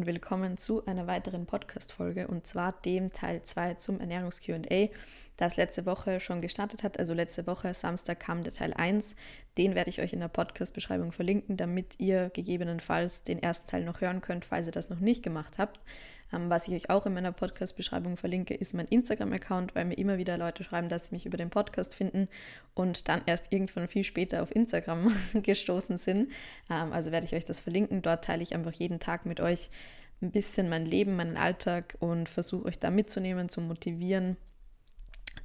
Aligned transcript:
und 0.00 0.06
willkommen 0.06 0.56
zu 0.56 0.86
einer 0.86 1.06
weiteren 1.06 1.44
Podcast-Folge 1.44 2.26
und 2.26 2.46
zwar 2.46 2.72
dem 2.72 3.12
Teil 3.12 3.42
2 3.42 3.74
zum 3.74 4.00
Ernährungs-QA, 4.00 4.88
das 5.36 5.58
letzte 5.58 5.84
Woche 5.84 6.20
schon 6.20 6.40
gestartet 6.40 6.82
hat. 6.82 6.98
Also 6.98 7.12
letzte 7.12 7.46
Woche, 7.46 7.74
Samstag, 7.74 8.18
kam 8.18 8.42
der 8.42 8.54
Teil 8.54 8.72
1. 8.72 9.14
Den 9.58 9.74
werde 9.74 9.90
ich 9.90 10.00
euch 10.00 10.14
in 10.14 10.20
der 10.20 10.28
Podcast-Beschreibung 10.28 11.12
verlinken, 11.12 11.58
damit 11.58 11.96
ihr 11.98 12.30
gegebenenfalls 12.30 13.24
den 13.24 13.42
ersten 13.42 13.68
Teil 13.68 13.84
noch 13.84 14.00
hören 14.00 14.22
könnt, 14.22 14.46
falls 14.46 14.64
ihr 14.68 14.72
das 14.72 14.88
noch 14.88 15.00
nicht 15.00 15.22
gemacht 15.22 15.58
habt. 15.58 15.78
Ähm, 16.32 16.50
was 16.50 16.68
ich 16.68 16.74
euch 16.74 16.90
auch 16.90 17.06
in 17.06 17.14
meiner 17.14 17.32
Podcast-Beschreibung 17.32 18.16
verlinke, 18.16 18.54
ist 18.54 18.74
mein 18.74 18.86
Instagram-Account, 18.86 19.74
weil 19.74 19.84
mir 19.84 19.98
immer 19.98 20.18
wieder 20.18 20.38
Leute 20.38 20.64
schreiben, 20.64 20.88
dass 20.88 21.06
sie 21.06 21.14
mich 21.14 21.26
über 21.26 21.36
den 21.36 21.50
Podcast 21.50 21.94
finden 21.94 22.28
und 22.74 23.08
dann 23.08 23.22
erst 23.26 23.52
irgendwann 23.52 23.88
viel 23.88 24.04
später 24.04 24.42
auf 24.42 24.54
Instagram 24.54 25.12
gestoßen 25.42 25.96
sind. 25.98 26.30
Ähm, 26.70 26.92
also 26.92 27.12
werde 27.12 27.26
ich 27.26 27.34
euch 27.34 27.44
das 27.44 27.60
verlinken. 27.60 28.02
Dort 28.02 28.24
teile 28.24 28.42
ich 28.42 28.54
einfach 28.54 28.72
jeden 28.72 29.00
Tag 29.00 29.26
mit 29.26 29.40
euch 29.40 29.70
ein 30.22 30.30
bisschen 30.30 30.68
mein 30.68 30.84
Leben, 30.84 31.16
meinen 31.16 31.36
Alltag 31.36 31.96
und 31.98 32.28
versuche 32.28 32.66
euch 32.66 32.78
da 32.78 32.90
mitzunehmen, 32.90 33.48
zu 33.48 33.60
motivieren, 33.60 34.36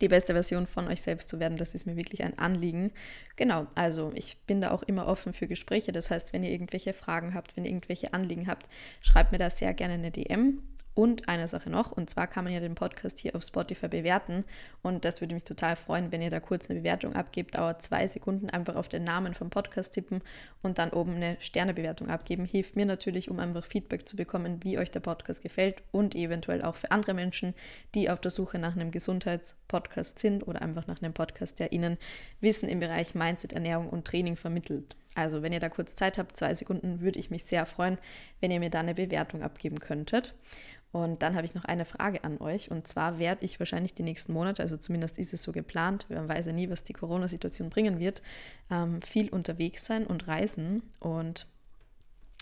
die 0.01 0.09
beste 0.09 0.33
Version 0.33 0.67
von 0.67 0.87
euch 0.87 1.01
selbst 1.01 1.29
zu 1.29 1.39
werden. 1.39 1.57
Das 1.57 1.73
ist 1.73 1.85
mir 1.85 1.95
wirklich 1.95 2.23
ein 2.23 2.37
Anliegen. 2.37 2.91
Genau, 3.37 3.67
also 3.75 4.11
ich 4.15 4.37
bin 4.45 4.59
da 4.59 4.71
auch 4.71 4.83
immer 4.83 5.07
offen 5.07 5.31
für 5.31 5.47
Gespräche. 5.47 5.91
Das 5.91 6.11
heißt, 6.11 6.33
wenn 6.33 6.43
ihr 6.43 6.51
irgendwelche 6.51 6.93
Fragen 6.93 7.33
habt, 7.33 7.55
wenn 7.55 7.63
ihr 7.63 7.71
irgendwelche 7.71 8.13
Anliegen 8.13 8.47
habt, 8.47 8.67
schreibt 9.01 9.31
mir 9.31 9.37
da 9.37 9.49
sehr 9.49 9.73
gerne 9.73 9.93
eine 9.93 10.11
DM. 10.11 10.61
Und 10.95 11.27
eine 11.27 11.49
Sache 11.49 11.69
noch, 11.69 11.91
und 11.91 12.09
zwar 12.09 12.25
kann 12.25 12.45
man 12.45 12.53
ja 12.53 12.61
den 12.61 12.73
Podcast 12.73 13.19
hier 13.19 13.35
auf 13.35 13.43
Spotify 13.43 13.89
bewerten. 13.89 14.45
Und 14.81 15.03
das 15.03 15.19
würde 15.19 15.33
mich 15.33 15.43
total 15.43 15.75
freuen, 15.75 16.13
wenn 16.13 16.21
ihr 16.21 16.29
da 16.29 16.39
kurz 16.39 16.69
eine 16.69 16.79
Bewertung 16.79 17.13
abgebt. 17.13 17.57
Dauert 17.57 17.81
zwei 17.81 18.07
Sekunden, 18.07 18.49
einfach 18.49 18.75
auf 18.75 18.87
den 18.87 19.03
Namen 19.03 19.33
vom 19.33 19.49
Podcast 19.49 19.93
tippen 19.93 20.21
und 20.61 20.79
dann 20.79 20.91
oben 20.91 21.15
eine 21.15 21.35
Sternebewertung 21.41 22.09
abgeben. 22.09 22.45
Hilft 22.45 22.77
mir 22.77 22.85
natürlich, 22.85 23.29
um 23.29 23.39
einfach 23.39 23.65
Feedback 23.65 24.07
zu 24.07 24.15
bekommen, 24.15 24.63
wie 24.63 24.79
euch 24.79 24.89
der 24.89 25.01
Podcast 25.01 25.43
gefällt 25.43 25.83
und 25.91 26.15
eventuell 26.15 26.61
auch 26.61 26.75
für 26.75 26.91
andere 26.91 27.13
Menschen, 27.13 27.53
die 27.93 28.09
auf 28.09 28.21
der 28.21 28.31
Suche 28.31 28.57
nach 28.57 28.75
einem 28.75 28.91
Gesundheitspodcast 28.91 30.17
sind 30.17 30.47
oder 30.47 30.61
einfach 30.61 30.87
nach 30.87 31.01
einem 31.01 31.13
Podcast, 31.13 31.59
der 31.59 31.73
ihnen 31.73 31.97
Wissen 32.39 32.69
im 32.69 32.79
Bereich 32.79 33.15
Mindset, 33.15 33.51
Ernährung 33.51 33.89
und 33.89 34.05
Training 34.07 34.37
vermittelt. 34.37 34.95
Also, 35.15 35.41
wenn 35.41 35.53
ihr 35.53 35.59
da 35.59 35.69
kurz 35.69 35.95
Zeit 35.95 36.17
habt, 36.17 36.37
zwei 36.37 36.53
Sekunden, 36.53 37.01
würde 37.01 37.19
ich 37.19 37.31
mich 37.31 37.45
sehr 37.45 37.65
freuen, 37.65 37.97
wenn 38.41 38.51
ihr 38.51 38.59
mir 38.59 38.69
da 38.69 38.81
eine 38.81 38.93
Bewertung 38.93 39.41
abgeben 39.41 39.79
könntet. 39.79 40.35
Und 40.91 41.23
dann 41.23 41.35
habe 41.35 41.45
ich 41.45 41.53
noch 41.53 41.65
eine 41.65 41.83
Frage 41.83 42.23
an 42.23 42.37
euch. 42.39 42.71
Und 42.71 42.87
zwar 42.87 43.19
werde 43.19 43.43
ich 43.43 43.59
wahrscheinlich 43.59 43.93
die 43.93 44.03
nächsten 44.03 44.31
Monate, 44.31 44.61
also 44.61 44.77
zumindest 44.77 45.17
ist 45.17 45.33
es 45.33 45.43
so 45.43 45.51
geplant, 45.51 46.05
man 46.09 46.29
weiß 46.29 46.45
ja 46.45 46.53
nie, 46.53 46.69
was 46.69 46.85
die 46.85 46.93
Corona-Situation 46.93 47.69
bringen 47.69 47.99
wird, 47.99 48.21
ähm, 48.71 49.01
viel 49.01 49.29
unterwegs 49.29 49.85
sein 49.85 50.07
und 50.07 50.27
reisen. 50.29 50.83
Und 50.99 51.47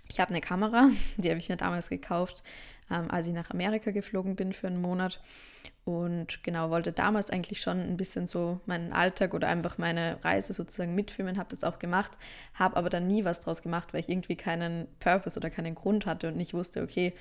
ich 0.09 0.19
habe 0.19 0.31
eine 0.31 0.41
Kamera, 0.41 0.89
die 1.17 1.29
habe 1.29 1.39
ich 1.39 1.49
mir 1.49 1.57
damals 1.57 1.89
gekauft, 1.89 2.43
ähm, 2.91 3.09
als 3.09 3.27
ich 3.27 3.33
nach 3.33 3.51
Amerika 3.51 3.91
geflogen 3.91 4.35
bin 4.35 4.53
für 4.53 4.67
einen 4.67 4.81
Monat. 4.81 5.21
Und 5.85 6.43
genau, 6.43 6.69
wollte 6.69 6.93
damals 6.93 7.29
eigentlich 7.29 7.59
schon 7.59 7.79
ein 7.79 7.97
bisschen 7.97 8.25
so 8.25 8.61
meinen 8.65 8.93
Alltag 8.93 9.33
oder 9.33 9.49
einfach 9.49 9.77
meine 9.77 10.23
Reise 10.23 10.53
sozusagen 10.53 10.95
mitfilmen, 10.95 11.37
habe 11.37 11.49
das 11.49 11.65
auch 11.65 11.77
gemacht, 11.77 12.11
habe 12.53 12.77
aber 12.77 12.89
dann 12.89 13.07
nie 13.07 13.25
was 13.25 13.41
draus 13.41 13.61
gemacht, 13.61 13.93
weil 13.93 13.99
ich 13.99 14.09
irgendwie 14.09 14.37
keinen 14.37 14.87
Purpose 14.99 15.37
oder 15.37 15.49
keinen 15.49 15.75
Grund 15.75 16.05
hatte 16.05 16.29
und 16.29 16.37
nicht 16.37 16.53
wusste, 16.53 16.83
okay, 16.83 17.13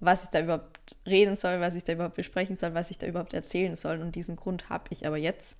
was 0.00 0.24
ich 0.24 0.30
da 0.30 0.40
überhaupt 0.40 0.96
reden 1.06 1.36
soll, 1.36 1.60
was 1.60 1.74
ich 1.74 1.84
da 1.84 1.92
überhaupt 1.92 2.16
besprechen 2.16 2.56
soll, 2.56 2.74
was 2.74 2.90
ich 2.90 2.98
da 2.98 3.06
überhaupt 3.06 3.34
erzählen 3.34 3.76
soll. 3.76 4.00
Und 4.00 4.14
diesen 4.14 4.36
Grund 4.36 4.68
habe 4.70 4.84
ich 4.90 5.06
aber 5.06 5.16
jetzt. 5.16 5.58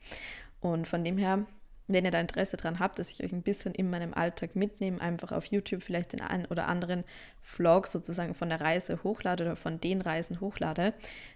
Und 0.60 0.86
von 0.86 1.04
dem 1.04 1.18
her, 1.18 1.46
wenn 1.86 2.04
ihr 2.04 2.10
da 2.10 2.20
Interesse 2.20 2.56
dran 2.56 2.78
habt, 2.78 2.98
dass 2.98 3.10
ich 3.10 3.22
euch 3.22 3.32
ein 3.32 3.42
bisschen 3.42 3.74
in 3.74 3.90
meinem 3.90 4.14
Alltag 4.14 4.56
mitnehme, 4.56 5.00
einfach 5.00 5.32
auf 5.32 5.46
YouTube 5.46 5.82
vielleicht 5.82 6.12
den 6.12 6.20
einen 6.20 6.46
oder 6.46 6.66
anderen 6.66 7.04
Vlog 7.46 7.86
sozusagen 7.86 8.32
von 8.32 8.48
der 8.48 8.62
Reise 8.62 9.04
hochlade 9.04 9.44
oder 9.44 9.54
von 9.54 9.78
den 9.78 10.00
Reisen 10.00 10.40
hochlade, 10.40 10.94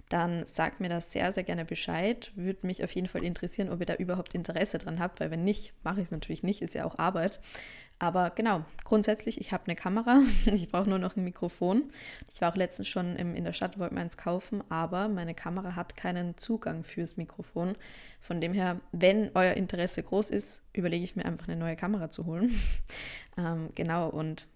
dann 0.08 0.46
sagt 0.46 0.80
mir 0.80 0.88
das 0.88 1.12
sehr, 1.12 1.32
sehr 1.32 1.44
gerne 1.44 1.66
Bescheid. 1.66 2.32
Würde 2.34 2.66
mich 2.66 2.82
auf 2.82 2.92
jeden 2.92 3.08
Fall 3.08 3.22
interessieren, 3.22 3.68
ob 3.68 3.80
ihr 3.80 3.86
da 3.86 3.94
überhaupt 3.94 4.34
Interesse 4.34 4.78
dran 4.78 5.00
habt, 5.00 5.20
weil 5.20 5.30
wenn 5.30 5.44
nicht, 5.44 5.74
mache 5.84 6.00
ich 6.00 6.06
es 6.06 6.10
natürlich 6.10 6.42
nicht, 6.42 6.62
ist 6.62 6.74
ja 6.74 6.86
auch 6.86 6.98
Arbeit. 6.98 7.40
Aber 7.98 8.30
genau, 8.30 8.64
grundsätzlich, 8.84 9.38
ich 9.38 9.52
habe 9.52 9.64
eine 9.66 9.76
Kamera, 9.76 10.22
ich 10.46 10.68
brauche 10.68 10.88
nur 10.88 10.98
noch 10.98 11.16
ein 11.16 11.24
Mikrofon. 11.24 11.84
Ich 12.32 12.40
war 12.40 12.52
auch 12.52 12.56
letztens 12.56 12.88
schon 12.88 13.16
in 13.16 13.44
der 13.44 13.52
Stadt, 13.52 13.78
wollte 13.78 13.94
mir 13.94 14.00
eins 14.00 14.16
kaufen, 14.16 14.64
aber 14.70 15.08
meine 15.08 15.34
Kamera 15.34 15.76
hat 15.76 15.94
keinen 15.94 16.38
Zugang 16.38 16.84
fürs 16.84 17.18
Mikrofon. 17.18 17.76
Von 18.22 18.40
dem 18.40 18.54
her, 18.54 18.80
wenn 18.92 19.30
euer 19.34 19.52
Interesse 19.52 20.02
groß 20.02 20.30
ist, 20.30 20.64
überlege 20.72 21.04
ich 21.04 21.16
mir 21.16 21.26
einfach 21.26 21.48
eine 21.48 21.56
neue 21.56 21.76
Kamera 21.76 22.08
zu 22.08 22.24
holen. 22.24 22.58
ähm, 23.36 23.68
genau, 23.74 24.08
und 24.08 24.48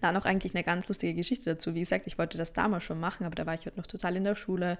da 0.00 0.12
noch 0.12 0.24
eigentlich 0.24 0.54
eine 0.54 0.64
ganz 0.64 0.88
lustige 0.88 1.14
Geschichte 1.14 1.50
dazu. 1.50 1.74
Wie 1.74 1.80
gesagt, 1.80 2.06
ich 2.06 2.18
wollte 2.18 2.38
das 2.38 2.52
damals 2.52 2.84
schon 2.84 3.00
machen, 3.00 3.26
aber 3.26 3.34
da 3.34 3.46
war 3.46 3.54
ich 3.54 3.66
heute 3.66 3.78
noch 3.78 3.86
total 3.86 4.16
in 4.16 4.24
der 4.24 4.34
Schule 4.34 4.78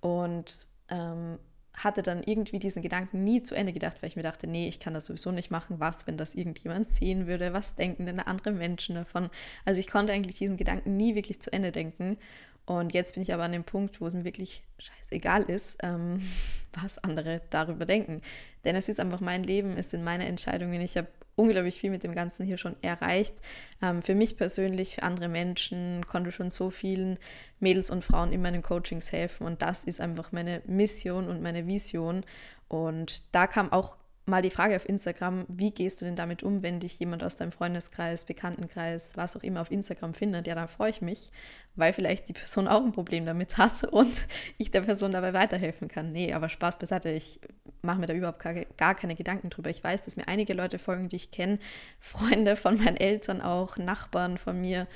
und 0.00 0.66
ähm, 0.88 1.38
hatte 1.74 2.02
dann 2.02 2.22
irgendwie 2.22 2.58
diesen 2.58 2.82
Gedanken 2.82 3.24
nie 3.24 3.42
zu 3.42 3.54
Ende 3.54 3.72
gedacht, 3.72 4.02
weil 4.02 4.08
ich 4.08 4.16
mir 4.16 4.22
dachte, 4.22 4.46
nee, 4.46 4.68
ich 4.68 4.78
kann 4.78 4.94
das 4.94 5.06
sowieso 5.06 5.32
nicht 5.32 5.50
machen. 5.50 5.80
Was, 5.80 6.06
wenn 6.06 6.16
das 6.16 6.34
irgendjemand 6.34 6.88
sehen 6.88 7.26
würde? 7.26 7.52
Was 7.52 7.76
denken 7.76 8.06
denn 8.06 8.20
andere 8.20 8.52
Menschen 8.52 8.94
davon? 8.94 9.30
Also 9.64 9.80
ich 9.80 9.88
konnte 9.88 10.12
eigentlich 10.12 10.36
diesen 10.38 10.56
Gedanken 10.56 10.96
nie 10.96 11.14
wirklich 11.14 11.40
zu 11.40 11.52
Ende 11.52 11.72
denken. 11.72 12.18
Und 12.64 12.94
jetzt 12.94 13.14
bin 13.14 13.22
ich 13.22 13.34
aber 13.34 13.42
an 13.42 13.52
dem 13.52 13.64
Punkt, 13.64 14.00
wo 14.00 14.06
es 14.06 14.14
mir 14.14 14.24
wirklich 14.24 14.62
scheißegal 14.78 15.42
ist, 15.44 15.78
ähm, 15.82 16.22
was 16.72 16.98
andere 16.98 17.42
darüber 17.50 17.84
denken. 17.84 18.22
Denn 18.64 18.76
es 18.76 18.88
ist 18.88 19.00
einfach 19.00 19.20
mein 19.20 19.42
Leben, 19.42 19.76
es 19.76 19.90
sind 19.90 20.04
meine 20.04 20.26
Entscheidungen. 20.26 20.80
Ich 20.80 20.96
habe 20.96 21.08
unglaublich 21.34 21.76
viel 21.76 21.90
mit 21.90 22.04
dem 22.04 22.14
Ganzen 22.14 22.44
hier 22.46 22.58
schon 22.58 22.76
erreicht. 22.82 23.34
Ähm, 23.80 24.02
für 24.02 24.14
mich 24.14 24.36
persönlich, 24.36 24.96
für 24.96 25.02
andere 25.02 25.28
Menschen, 25.28 26.06
konnte 26.06 26.30
schon 26.30 26.50
so 26.50 26.70
vielen 26.70 27.18
Mädels 27.58 27.90
und 27.90 28.04
Frauen 28.04 28.32
in 28.32 28.42
meinen 28.42 28.62
Coachings 28.62 29.12
helfen. 29.12 29.46
Und 29.46 29.62
das 29.62 29.84
ist 29.84 30.00
einfach 30.00 30.32
meine 30.32 30.62
Mission 30.66 31.28
und 31.28 31.42
meine 31.42 31.66
Vision. 31.66 32.24
Und 32.68 33.34
da 33.34 33.46
kam 33.46 33.72
auch 33.72 33.96
mal 34.24 34.42
die 34.42 34.50
Frage 34.50 34.76
auf 34.76 34.88
Instagram, 34.88 35.46
wie 35.48 35.72
gehst 35.72 36.00
du 36.00 36.04
denn 36.04 36.14
damit 36.14 36.42
um, 36.42 36.62
wenn 36.62 36.78
dich 36.78 36.98
jemand 36.98 37.24
aus 37.24 37.36
deinem 37.36 37.50
Freundeskreis, 37.50 38.24
Bekanntenkreis, 38.24 39.16
was 39.16 39.36
auch 39.36 39.42
immer 39.42 39.60
auf 39.60 39.70
Instagram 39.70 40.14
findet? 40.14 40.46
Ja, 40.46 40.54
dann 40.54 40.68
freue 40.68 40.90
ich 40.90 41.02
mich, 41.02 41.30
weil 41.74 41.92
vielleicht 41.92 42.28
die 42.28 42.32
Person 42.32 42.68
auch 42.68 42.84
ein 42.84 42.92
Problem 42.92 43.26
damit 43.26 43.58
hat 43.58 43.84
und 43.92 44.26
ich 44.58 44.70
der 44.70 44.82
Person 44.82 45.10
dabei 45.10 45.34
weiterhelfen 45.34 45.88
kann. 45.88 46.12
Nee, 46.12 46.32
aber 46.32 46.48
Spaß 46.48 46.78
beiseite, 46.78 47.10
ich 47.10 47.40
mache 47.82 47.98
mir 47.98 48.06
da 48.06 48.14
überhaupt 48.14 48.42
gar, 48.76 48.94
keine 48.94 49.16
Gedanken 49.16 49.50
drüber. 49.50 49.70
Ich 49.70 49.82
weiß, 49.82 50.02
dass 50.02 50.16
mir 50.16 50.28
einige 50.28 50.54
Leute 50.54 50.78
folgen, 50.78 51.08
die 51.08 51.16
ich 51.16 51.30
kenne, 51.30 51.58
Freunde 51.98 52.54
von 52.54 52.76
meinen 52.76 52.96
Eltern 52.96 53.40
auch, 53.40 53.76
Nachbarn 53.76 54.38
von 54.38 54.60
mir, 54.60 54.86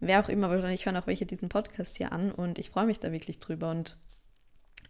wer 0.00 0.20
auch 0.20 0.28
immer, 0.28 0.50
wahrscheinlich 0.50 0.84
hören 0.86 0.96
auch 0.96 1.06
welche 1.06 1.26
diesen 1.26 1.48
Podcast 1.48 1.98
hier 1.98 2.10
an 2.10 2.32
und 2.32 2.58
ich 2.58 2.70
freue 2.70 2.86
mich 2.86 2.98
da 2.98 3.12
wirklich 3.12 3.38
drüber 3.38 3.70
und 3.70 3.96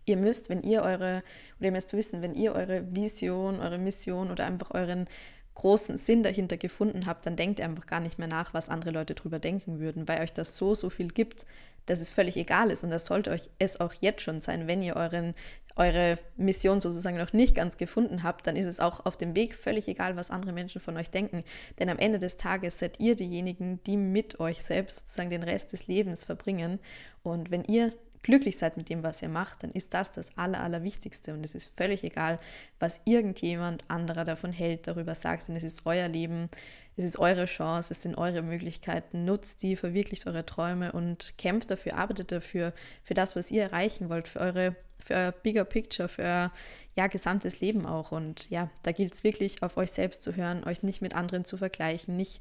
Ihr 0.04 0.16
müsst, 0.16 0.48
wenn 0.48 0.62
ihr 0.62 0.82
eure, 0.82 1.22
oder 1.58 1.66
ihr 1.66 1.72
müsst 1.72 1.92
wissen, 1.92 2.22
wenn 2.22 2.34
ihr 2.34 2.54
eure 2.54 2.84
Vision, 2.94 3.60
eure 3.60 3.78
Mission 3.78 4.30
oder 4.30 4.46
einfach 4.46 4.70
euren 4.72 5.06
großen 5.54 5.98
Sinn 5.98 6.22
dahinter 6.22 6.56
gefunden 6.56 7.06
habt, 7.06 7.26
dann 7.26 7.36
denkt 7.36 7.58
ihr 7.58 7.66
einfach 7.66 7.86
gar 7.86 8.00
nicht 8.00 8.18
mehr 8.18 8.28
nach, 8.28 8.54
was 8.54 8.68
andere 8.68 8.90
Leute 8.90 9.14
drüber 9.14 9.38
denken 9.38 9.80
würden, 9.80 10.08
weil 10.08 10.22
euch 10.22 10.32
das 10.32 10.56
so, 10.56 10.74
so 10.74 10.88
viel 10.88 11.08
gibt, 11.08 11.44
dass 11.86 12.00
es 12.00 12.10
völlig 12.10 12.36
egal 12.36 12.70
ist. 12.70 12.84
Und 12.84 12.90
das 12.90 13.06
sollte 13.06 13.30
euch 13.30 13.50
es 13.58 13.80
auch 13.80 13.92
jetzt 13.94 14.22
schon 14.22 14.40
sein, 14.40 14.66
wenn 14.66 14.82
ihr 14.82 14.96
euren, 14.96 15.34
eure 15.76 16.16
Mission 16.36 16.80
sozusagen 16.80 17.16
noch 17.16 17.32
nicht 17.32 17.54
ganz 17.54 17.76
gefunden 17.76 18.22
habt, 18.22 18.46
dann 18.46 18.56
ist 18.56 18.66
es 18.66 18.80
auch 18.80 19.04
auf 19.04 19.16
dem 19.16 19.34
Weg 19.34 19.54
völlig 19.54 19.88
egal, 19.88 20.16
was 20.16 20.30
andere 20.30 20.52
Menschen 20.52 20.80
von 20.80 20.96
euch 20.96 21.10
denken. 21.10 21.44
Denn 21.78 21.88
am 21.88 21.98
Ende 21.98 22.19
des 22.19 22.36
Tages 22.36 22.78
seid 22.78 23.00
ihr 23.00 23.16
diejenigen, 23.16 23.82
die 23.84 23.96
mit 23.96 24.38
euch 24.40 24.62
selbst 24.62 25.00
sozusagen 25.00 25.30
den 25.30 25.42
Rest 25.42 25.72
des 25.72 25.86
Lebens 25.86 26.24
verbringen. 26.24 26.78
Und 27.22 27.50
wenn 27.50 27.64
ihr 27.64 27.92
glücklich 28.22 28.56
seid 28.56 28.77
mit 28.77 28.88
dem, 28.88 29.03
was 29.03 29.22
ihr 29.22 29.28
macht, 29.28 29.62
dann 29.62 29.70
ist 29.73 29.94
das 29.94 30.11
das 30.11 30.37
Aller, 30.37 30.61
Allerwichtigste. 30.61 31.32
Und 31.32 31.44
es 31.44 31.55
ist 31.55 31.75
völlig 31.75 32.05
egal, 32.05 32.38
was 32.79 33.00
irgendjemand 33.05 33.88
anderer 33.91 34.25
davon 34.25 34.52
hält, 34.52 34.87
darüber 34.87 35.14
sagt, 35.14 35.49
denn 35.49 35.56
es 35.56 35.64
ist 35.64 35.87
euer 35.87 36.08
Leben, 36.08 36.49
es 36.96 37.05
ist 37.05 37.19
eure 37.19 37.46
Chance, 37.46 37.93
es 37.93 38.02
sind 38.02 38.17
eure 38.17 38.43
Möglichkeiten. 38.43 39.25
Nutzt 39.25 39.62
die, 39.62 39.76
verwirklicht 39.76 40.26
eure 40.26 40.46
Träume 40.46 40.93
und 40.93 41.37
kämpft 41.38 41.70
dafür, 41.70 41.96
arbeitet 41.96 42.32
dafür, 42.32 42.73
für 43.02 43.14
das, 43.14 43.35
was 43.35 43.50
ihr 43.50 43.62
erreichen 43.62 44.08
wollt, 44.08 44.29
für 44.29 44.41
eure 44.41 44.76
für 45.02 45.14
euer 45.14 45.32
Bigger 45.32 45.64
Picture, 45.64 46.08
für 46.08 46.23
euer 46.23 46.52
ja, 46.96 47.08
gesamtes 47.08 47.61
Leben 47.61 47.87
auch. 47.87 48.12
Und 48.12 48.49
ja, 48.50 48.70
da 48.82 48.93
gilt 48.93 49.12
es 49.12 49.25
wirklich, 49.25 49.62
auf 49.62 49.76
euch 49.76 49.91
selbst 49.91 50.23
zu 50.23 50.37
hören, 50.37 50.64
euch 50.64 50.85
nicht 50.85 51.02
mit 51.02 51.17
anderen 51.17 51.44
zu 51.44 51.56
vergleichen, 51.56 52.17
nicht 52.17 52.41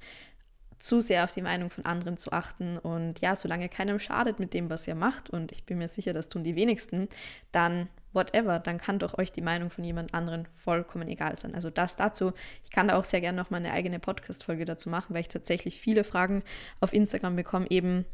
zu 0.81 0.99
sehr 0.99 1.23
auf 1.23 1.31
die 1.31 1.41
Meinung 1.41 1.69
von 1.69 1.85
anderen 1.85 2.17
zu 2.17 2.31
achten. 2.31 2.77
Und 2.77 3.21
ja, 3.21 3.35
solange 3.35 3.69
keinem 3.69 3.99
schadet 3.99 4.39
mit 4.39 4.53
dem, 4.53 4.69
was 4.69 4.87
ihr 4.87 4.95
macht, 4.95 5.29
und 5.29 5.51
ich 5.51 5.65
bin 5.65 5.77
mir 5.77 5.87
sicher, 5.87 6.13
das 6.13 6.27
tun 6.27 6.43
die 6.43 6.55
wenigsten, 6.55 7.07
dann 7.51 7.87
whatever, 8.13 8.59
dann 8.59 8.77
kann 8.77 8.99
doch 8.99 9.17
euch 9.17 9.31
die 9.31 9.41
Meinung 9.41 9.69
von 9.69 9.83
jemand 9.83 10.13
anderen 10.13 10.47
vollkommen 10.53 11.07
egal 11.07 11.37
sein. 11.37 11.55
Also 11.55 11.69
das 11.69 11.95
dazu. 11.95 12.33
Ich 12.63 12.71
kann 12.71 12.87
da 12.87 12.97
auch 12.97 13.03
sehr 13.03 13.21
gerne 13.21 13.37
noch 13.37 13.51
mal 13.51 13.57
eine 13.57 13.71
eigene 13.71 13.99
Podcast-Folge 13.99 14.65
dazu 14.65 14.89
machen, 14.89 15.13
weil 15.13 15.21
ich 15.21 15.29
tatsächlich 15.29 15.79
viele 15.79 16.03
Fragen 16.03 16.43
auf 16.79 16.93
Instagram 16.93 17.35
bekomme, 17.35 17.67
eben 17.69 18.05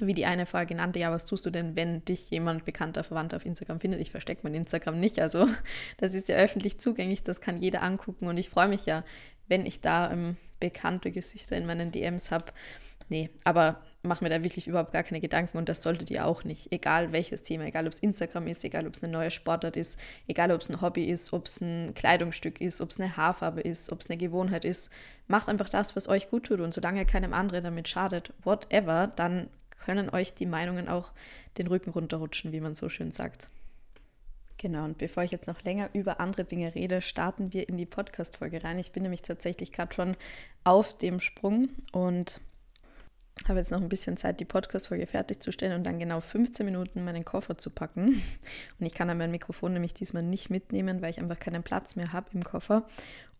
wie 0.00 0.14
die 0.14 0.26
eine 0.26 0.44
Frage 0.44 0.74
nannte, 0.74 0.98
ja, 0.98 1.10
was 1.10 1.24
tust 1.24 1.46
du 1.46 1.50
denn, 1.50 1.74
wenn 1.74 2.04
dich 2.04 2.30
jemand 2.30 2.64
bekannter 2.64 3.02
Verwandter 3.02 3.36
auf 3.36 3.46
Instagram 3.46 3.80
findet? 3.80 4.00
Ich 4.00 4.10
verstecke 4.10 4.42
mein 4.44 4.54
Instagram 4.54 5.00
nicht, 5.00 5.20
also 5.20 5.48
das 5.96 6.12
ist 6.12 6.28
ja 6.28 6.36
öffentlich 6.36 6.78
zugänglich, 6.78 7.22
das 7.22 7.40
kann 7.40 7.62
jeder 7.62 7.82
angucken 7.82 8.26
und 8.26 8.36
ich 8.36 8.50
freue 8.50 8.68
mich 8.68 8.84
ja, 8.84 9.04
wenn 9.48 9.64
ich 9.64 9.80
da 9.80 10.10
ähm, 10.10 10.36
bekannte 10.60 11.10
Gesichter 11.10 11.56
in 11.56 11.66
meinen 11.66 11.92
DMs 11.92 12.30
habe. 12.30 12.52
Nee, 13.08 13.30
aber 13.44 13.82
mache 14.02 14.24
mir 14.24 14.30
da 14.30 14.42
wirklich 14.42 14.66
überhaupt 14.66 14.92
gar 14.92 15.02
keine 15.02 15.20
Gedanken 15.20 15.58
und 15.58 15.68
das 15.68 15.82
solltet 15.82 16.10
ihr 16.10 16.26
auch 16.26 16.44
nicht. 16.44 16.72
Egal 16.72 17.12
welches 17.12 17.42
Thema, 17.42 17.64
egal 17.64 17.86
ob 17.86 17.92
es 17.92 18.00
Instagram 18.00 18.46
ist, 18.48 18.64
egal 18.64 18.86
ob 18.86 18.94
es 18.94 19.02
eine 19.02 19.12
neue 19.12 19.30
Sportart 19.30 19.76
ist, 19.76 19.98
egal 20.26 20.50
ob 20.50 20.60
es 20.60 20.68
ein 20.68 20.80
Hobby 20.80 21.04
ist, 21.04 21.32
ob 21.32 21.46
es 21.46 21.60
ein 21.60 21.94
Kleidungsstück 21.94 22.60
ist, 22.60 22.80
ob 22.80 22.90
es 22.90 23.00
eine 23.00 23.16
Haarfarbe 23.16 23.60
ist, 23.60 23.92
ob 23.92 24.00
es 24.00 24.10
eine 24.10 24.16
Gewohnheit 24.16 24.64
ist. 24.64 24.90
Macht 25.28 25.48
einfach 25.48 25.68
das, 25.68 25.94
was 25.94 26.08
euch 26.08 26.30
gut 26.30 26.46
tut 26.46 26.60
und 26.60 26.74
solange 26.74 27.06
keinem 27.06 27.32
anderen 27.32 27.64
damit 27.64 27.88
schadet, 27.88 28.32
whatever, 28.42 29.08
dann 29.14 29.48
können 29.84 30.10
euch 30.10 30.34
die 30.34 30.46
Meinungen 30.46 30.88
auch 30.88 31.12
den 31.58 31.68
Rücken 31.68 31.90
runterrutschen, 31.90 32.52
wie 32.52 32.60
man 32.60 32.74
so 32.74 32.88
schön 32.88 33.12
sagt. 33.12 33.48
Genau, 34.58 34.84
und 34.84 34.96
bevor 34.96 35.22
ich 35.22 35.32
jetzt 35.32 35.46
noch 35.46 35.62
länger 35.62 35.90
über 35.92 36.18
andere 36.18 36.44
Dinge 36.44 36.74
rede, 36.74 37.02
starten 37.02 37.52
wir 37.52 37.68
in 37.68 37.76
die 37.76 37.84
Podcast-Folge 37.84 38.64
rein. 38.64 38.78
Ich 38.78 38.92
bin 38.92 39.02
nämlich 39.02 39.22
tatsächlich 39.22 39.70
gerade 39.70 39.94
schon 39.94 40.16
auf 40.64 40.96
dem 40.96 41.20
Sprung 41.20 41.68
und 41.92 42.40
habe 43.48 43.58
jetzt 43.58 43.70
noch 43.70 43.82
ein 43.82 43.90
bisschen 43.90 44.16
Zeit, 44.16 44.40
die 44.40 44.46
Podcast-Folge 44.46 45.06
fertigzustellen 45.06 45.76
und 45.76 45.84
dann 45.84 45.98
genau 45.98 46.20
15 46.20 46.64
Minuten 46.64 47.04
meinen 47.04 47.24
Koffer 47.24 47.58
zu 47.58 47.68
packen. 47.68 48.22
Und 48.80 48.86
ich 48.86 48.94
kann 48.94 49.08
dann 49.08 49.18
mein 49.18 49.30
Mikrofon 49.30 49.74
nämlich 49.74 49.92
diesmal 49.92 50.22
nicht 50.22 50.48
mitnehmen, 50.48 51.02
weil 51.02 51.10
ich 51.10 51.18
einfach 51.18 51.38
keinen 51.38 51.62
Platz 51.62 51.96
mehr 51.96 52.14
habe 52.14 52.30
im 52.32 52.42
Koffer. 52.42 52.86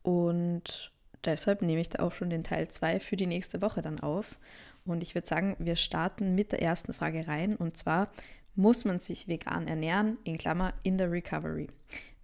Und 0.03 0.93
deshalb 1.25 1.63
nehme 1.63 1.81
ich 1.81 1.89
da 1.89 2.03
auch 2.03 2.13
schon 2.13 2.29
den 2.29 2.45
Teil 2.45 2.69
2 2.69 3.01
für 3.01 3.17
die 3.17 3.27
nächste 3.27 3.63
Woche 3.63 3.81
dann 3.81 4.01
auf. 4.01 4.39
Und 4.85 5.03
ich 5.03 5.15
würde 5.15 5.27
sagen, 5.27 5.57
wir 5.59 5.77
starten 5.77 6.35
mit 6.35 6.53
der 6.53 6.63
ersten 6.63 6.93
Frage 6.93 7.27
rein. 7.27 7.57
Und 7.57 7.77
zwar, 7.77 8.11
muss 8.57 8.85
man 8.85 8.99
sich 8.99 9.29
vegan 9.29 9.69
ernähren, 9.69 10.19
in 10.25 10.39
Klammer, 10.39 10.75
in 10.83 10.99
der 10.99 11.11
Recovery. 11.11 11.69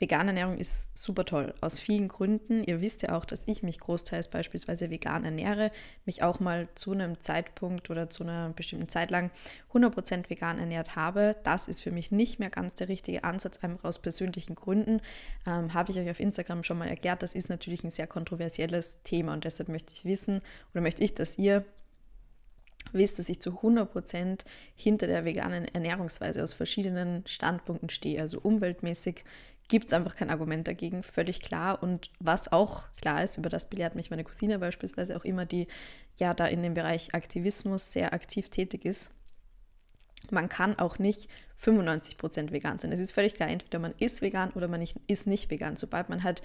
Vegane 0.02 0.30
Ernährung 0.30 0.58
ist 0.58 0.98
super 0.98 1.24
toll, 1.24 1.54
aus 1.60 1.78
vielen 1.78 2.08
Gründen. 2.08 2.64
Ihr 2.64 2.80
wisst 2.80 3.02
ja 3.02 3.16
auch, 3.16 3.24
dass 3.24 3.46
ich 3.46 3.62
mich 3.62 3.78
großteils 3.78 4.30
beispielsweise 4.30 4.90
vegan 4.90 5.24
ernähre, 5.24 5.70
mich 6.06 6.24
auch 6.24 6.40
mal 6.40 6.68
zu 6.74 6.90
einem 6.90 7.20
Zeitpunkt 7.20 7.88
oder 7.88 8.10
zu 8.10 8.24
einer 8.24 8.48
bestimmten 8.48 8.88
Zeit 8.88 9.12
lang 9.12 9.30
100% 9.72 10.28
vegan 10.28 10.58
ernährt 10.58 10.96
habe. 10.96 11.36
Das 11.44 11.68
ist 11.68 11.82
für 11.82 11.92
mich 11.92 12.10
nicht 12.10 12.40
mehr 12.40 12.50
ganz 12.50 12.74
der 12.74 12.88
richtige 12.88 13.22
Ansatz, 13.22 13.58
einfach 13.62 13.84
aus 13.84 14.00
persönlichen 14.00 14.56
Gründen. 14.56 15.00
Ähm, 15.46 15.72
habe 15.72 15.92
ich 15.92 15.98
euch 16.00 16.10
auf 16.10 16.18
Instagram 16.18 16.64
schon 16.64 16.78
mal 16.78 16.88
erklärt, 16.88 17.22
das 17.22 17.36
ist 17.36 17.48
natürlich 17.48 17.84
ein 17.84 17.90
sehr 17.90 18.08
kontroversielles 18.08 19.04
Thema 19.04 19.34
und 19.34 19.44
deshalb 19.44 19.68
möchte 19.68 19.94
ich 19.94 20.04
wissen 20.04 20.40
oder 20.74 20.80
möchte 20.82 21.04
ich, 21.04 21.14
dass 21.14 21.38
ihr 21.38 21.64
wisst, 22.92 23.18
dass 23.18 23.28
ich 23.28 23.40
zu 23.40 23.50
100% 23.50 24.44
hinter 24.74 25.06
der 25.06 25.24
veganen 25.24 25.66
Ernährungsweise 25.66 26.42
aus 26.42 26.54
verschiedenen 26.54 27.26
Standpunkten 27.26 27.88
stehe. 27.88 28.20
Also 28.20 28.38
umweltmäßig 28.40 29.24
gibt 29.68 29.86
es 29.86 29.92
einfach 29.92 30.16
kein 30.16 30.30
Argument 30.30 30.68
dagegen, 30.68 31.02
völlig 31.02 31.40
klar. 31.40 31.82
Und 31.82 32.10
was 32.20 32.52
auch 32.52 32.84
klar 32.96 33.22
ist, 33.22 33.38
über 33.38 33.48
das 33.48 33.68
belehrt 33.68 33.94
mich 33.94 34.10
meine 34.10 34.24
Cousine 34.24 34.58
beispielsweise 34.58 35.16
auch 35.16 35.24
immer, 35.24 35.46
die 35.46 35.66
ja 36.18 36.34
da 36.34 36.46
in 36.46 36.62
dem 36.62 36.74
Bereich 36.74 37.14
Aktivismus 37.14 37.92
sehr 37.92 38.12
aktiv 38.12 38.48
tätig 38.48 38.84
ist. 38.84 39.10
Man 40.30 40.48
kann 40.48 40.78
auch 40.78 40.98
nicht 40.98 41.28
95% 41.60 42.52
vegan 42.52 42.78
sein. 42.78 42.92
Es 42.92 43.00
ist 43.00 43.12
völlig 43.12 43.34
klar, 43.34 43.48
entweder 43.48 43.78
man 43.78 43.94
ist 43.98 44.22
vegan 44.22 44.50
oder 44.52 44.68
man 44.68 44.86
ist 45.06 45.26
nicht 45.26 45.50
vegan. 45.50 45.76
Sobald 45.76 46.08
man 46.08 46.22
halt 46.22 46.42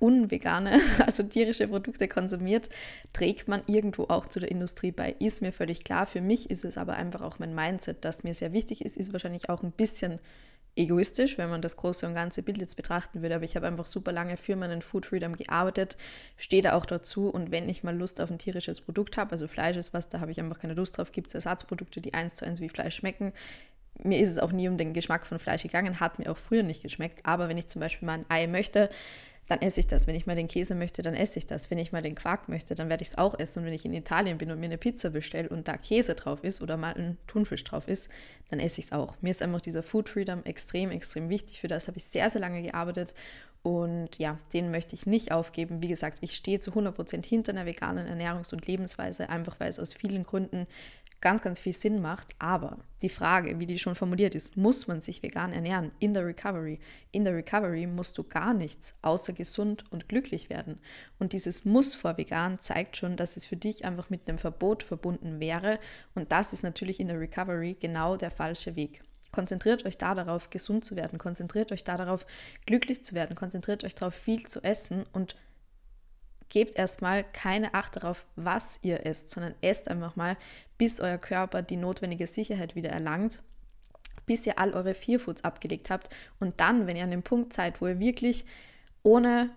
unvegane, 0.00 0.80
also 1.06 1.22
tierische 1.22 1.68
Produkte 1.68 2.08
konsumiert, 2.08 2.68
trägt 3.12 3.46
man 3.46 3.62
irgendwo 3.66 4.04
auch 4.04 4.26
zu 4.26 4.40
der 4.40 4.50
Industrie 4.50 4.90
bei. 4.90 5.14
Ist 5.20 5.42
mir 5.42 5.52
völlig 5.52 5.84
klar. 5.84 6.06
Für 6.06 6.20
mich 6.20 6.50
ist 6.50 6.64
es 6.64 6.76
aber 6.76 6.94
einfach 6.94 7.20
auch 7.20 7.38
mein 7.38 7.54
Mindset, 7.54 8.04
das 8.04 8.24
mir 8.24 8.34
sehr 8.34 8.52
wichtig 8.52 8.84
ist, 8.84 8.96
ist 8.96 9.12
wahrscheinlich 9.12 9.48
auch 9.48 9.62
ein 9.62 9.72
bisschen 9.72 10.18
egoistisch, 10.76 11.36
wenn 11.36 11.50
man 11.50 11.62
das 11.62 11.76
große 11.76 12.06
und 12.06 12.14
ganze 12.14 12.42
Bild 12.42 12.58
jetzt 12.58 12.76
betrachten 12.76 13.22
würde. 13.22 13.34
Aber 13.34 13.44
ich 13.44 13.56
habe 13.56 13.66
einfach 13.66 13.86
super 13.86 14.12
lange 14.12 14.36
für 14.36 14.56
meinen 14.56 14.82
Food 14.82 15.06
Freedom 15.06 15.36
gearbeitet, 15.36 15.96
stehe 16.36 16.62
da 16.62 16.72
auch 16.72 16.86
dazu. 16.86 17.28
Und 17.28 17.50
wenn 17.50 17.68
ich 17.68 17.82
mal 17.82 17.96
Lust 17.96 18.20
auf 18.20 18.30
ein 18.30 18.38
tierisches 18.38 18.80
Produkt 18.80 19.16
habe, 19.16 19.32
also 19.32 19.46
Fleisch 19.48 19.76
ist 19.76 19.92
was, 19.92 20.08
da 20.08 20.20
habe 20.20 20.30
ich 20.30 20.40
einfach 20.40 20.58
keine 20.58 20.74
Lust 20.74 20.98
drauf, 20.98 21.12
gibt 21.12 21.28
es 21.28 21.34
Ersatzprodukte, 21.34 22.00
die 22.00 22.14
eins 22.14 22.36
zu 22.36 22.46
eins 22.46 22.60
wie 22.60 22.68
Fleisch 22.68 22.96
schmecken. 22.96 23.32
Mir 24.02 24.18
ist 24.18 24.30
es 24.30 24.38
auch 24.38 24.52
nie 24.52 24.68
um 24.68 24.78
den 24.78 24.94
Geschmack 24.94 25.26
von 25.26 25.38
Fleisch 25.38 25.62
gegangen, 25.62 26.00
hat 26.00 26.18
mir 26.18 26.30
auch 26.30 26.38
früher 26.38 26.62
nicht 26.62 26.82
geschmeckt. 26.82 27.26
Aber 27.26 27.48
wenn 27.48 27.58
ich 27.58 27.66
zum 27.66 27.80
Beispiel 27.80 28.06
mal 28.06 28.20
ein 28.20 28.26
Ei 28.28 28.46
möchte, 28.46 28.88
dann 29.50 29.62
esse 29.62 29.80
ich 29.80 29.88
das. 29.88 30.06
Wenn 30.06 30.14
ich 30.14 30.26
mal 30.26 30.36
den 30.36 30.46
Käse 30.46 30.76
möchte, 30.76 31.02
dann 31.02 31.14
esse 31.14 31.38
ich 31.38 31.46
das. 31.46 31.70
Wenn 31.70 31.78
ich 31.78 31.90
mal 31.90 32.02
den 32.02 32.14
Quark 32.14 32.48
möchte, 32.48 32.76
dann 32.76 32.88
werde 32.88 33.02
ich 33.02 33.08
es 33.08 33.18
auch 33.18 33.36
essen. 33.38 33.60
Und 33.60 33.66
wenn 33.66 33.72
ich 33.72 33.84
in 33.84 33.92
Italien 33.92 34.38
bin 34.38 34.50
und 34.52 34.60
mir 34.60 34.66
eine 34.66 34.78
Pizza 34.78 35.10
bestelle 35.10 35.48
und 35.48 35.66
da 35.66 35.76
Käse 35.76 36.14
drauf 36.14 36.44
ist 36.44 36.62
oder 36.62 36.76
mal 36.76 36.94
ein 36.94 37.18
Thunfisch 37.26 37.64
drauf 37.64 37.88
ist, 37.88 38.08
dann 38.50 38.60
esse 38.60 38.80
ich 38.80 38.86
es 38.86 38.92
auch. 38.92 39.16
Mir 39.20 39.30
ist 39.30 39.42
einfach 39.42 39.60
dieser 39.60 39.82
Food 39.82 40.08
Freedom 40.08 40.44
extrem, 40.44 40.92
extrem 40.92 41.28
wichtig. 41.28 41.60
Für 41.60 41.68
das 41.68 41.88
habe 41.88 41.98
ich 41.98 42.04
sehr, 42.04 42.30
sehr 42.30 42.40
lange 42.40 42.62
gearbeitet. 42.62 43.14
Und 43.62 44.18
ja, 44.18 44.38
den 44.52 44.70
möchte 44.70 44.94
ich 44.94 45.04
nicht 45.04 45.32
aufgeben. 45.32 45.82
Wie 45.82 45.88
gesagt, 45.88 46.18
ich 46.22 46.34
stehe 46.34 46.60
zu 46.60 46.70
100% 46.70 47.26
hinter 47.26 47.52
einer 47.52 47.66
veganen 47.66 48.06
Ernährungs- 48.06 48.54
und 48.54 48.66
Lebensweise, 48.66 49.28
einfach 49.28 49.60
weil 49.60 49.68
es 49.68 49.78
aus 49.78 49.92
vielen 49.92 50.22
Gründen 50.22 50.66
ganz, 51.20 51.42
ganz 51.42 51.60
viel 51.60 51.72
Sinn 51.72 52.00
macht. 52.00 52.28
Aber 52.38 52.78
die 53.02 53.08
Frage, 53.08 53.58
wie 53.58 53.66
die 53.66 53.78
schon 53.78 53.94
formuliert 53.94 54.34
ist, 54.34 54.56
muss 54.56 54.86
man 54.86 55.00
sich 55.00 55.22
vegan 55.22 55.52
ernähren 55.52 55.92
in 55.98 56.14
der 56.14 56.26
Recovery? 56.26 56.78
In 57.12 57.24
der 57.24 57.34
Recovery 57.34 57.86
musst 57.86 58.18
du 58.18 58.24
gar 58.24 58.54
nichts 58.54 58.94
außer 59.02 59.32
gesund 59.32 59.84
und 59.90 60.08
glücklich 60.08 60.50
werden. 60.50 60.80
Und 61.18 61.32
dieses 61.32 61.64
Muss 61.64 61.94
vor 61.94 62.16
vegan 62.16 62.60
zeigt 62.60 62.96
schon, 62.96 63.16
dass 63.16 63.36
es 63.36 63.46
für 63.46 63.56
dich 63.56 63.84
einfach 63.84 64.10
mit 64.10 64.28
einem 64.28 64.38
Verbot 64.38 64.82
verbunden 64.82 65.40
wäre. 65.40 65.78
Und 66.14 66.32
das 66.32 66.52
ist 66.52 66.62
natürlich 66.62 67.00
in 67.00 67.08
der 67.08 67.20
Recovery 67.20 67.76
genau 67.78 68.16
der 68.16 68.30
falsche 68.30 68.76
Weg. 68.76 69.02
Konzentriert 69.32 69.86
euch 69.86 69.96
da 69.96 70.14
darauf, 70.14 70.50
gesund 70.50 70.84
zu 70.84 70.96
werden. 70.96 71.18
Konzentriert 71.18 71.70
euch 71.70 71.84
da 71.84 71.96
darauf, 71.96 72.26
glücklich 72.66 73.04
zu 73.04 73.14
werden. 73.14 73.36
Konzentriert 73.36 73.84
euch 73.84 73.94
darauf, 73.94 74.14
viel 74.14 74.46
zu 74.46 74.62
essen 74.64 75.04
und 75.12 75.36
gebt 76.50 76.76
erstmal 76.76 77.24
keine 77.24 77.72
Acht 77.74 77.96
darauf, 77.96 78.26
was 78.36 78.78
ihr 78.82 79.06
esst, 79.06 79.30
sondern 79.30 79.54
esst 79.62 79.88
einfach 79.88 80.16
mal, 80.16 80.36
bis 80.76 81.00
euer 81.00 81.18
Körper 81.18 81.62
die 81.62 81.76
notwendige 81.76 82.26
Sicherheit 82.26 82.74
wieder 82.74 82.90
erlangt, 82.90 83.42
bis 84.26 84.46
ihr 84.46 84.58
all 84.58 84.74
eure 84.74 84.94
Fearfoods 84.94 85.44
abgelegt 85.44 85.88
habt. 85.90 86.14
Und 86.38 86.60
dann, 86.60 86.86
wenn 86.86 86.96
ihr 86.96 87.04
an 87.04 87.10
dem 87.10 87.22
Punkt 87.22 87.52
seid, 87.52 87.80
wo 87.80 87.86
ihr 87.86 87.98
wirklich 87.98 88.44
ohne 89.02 89.50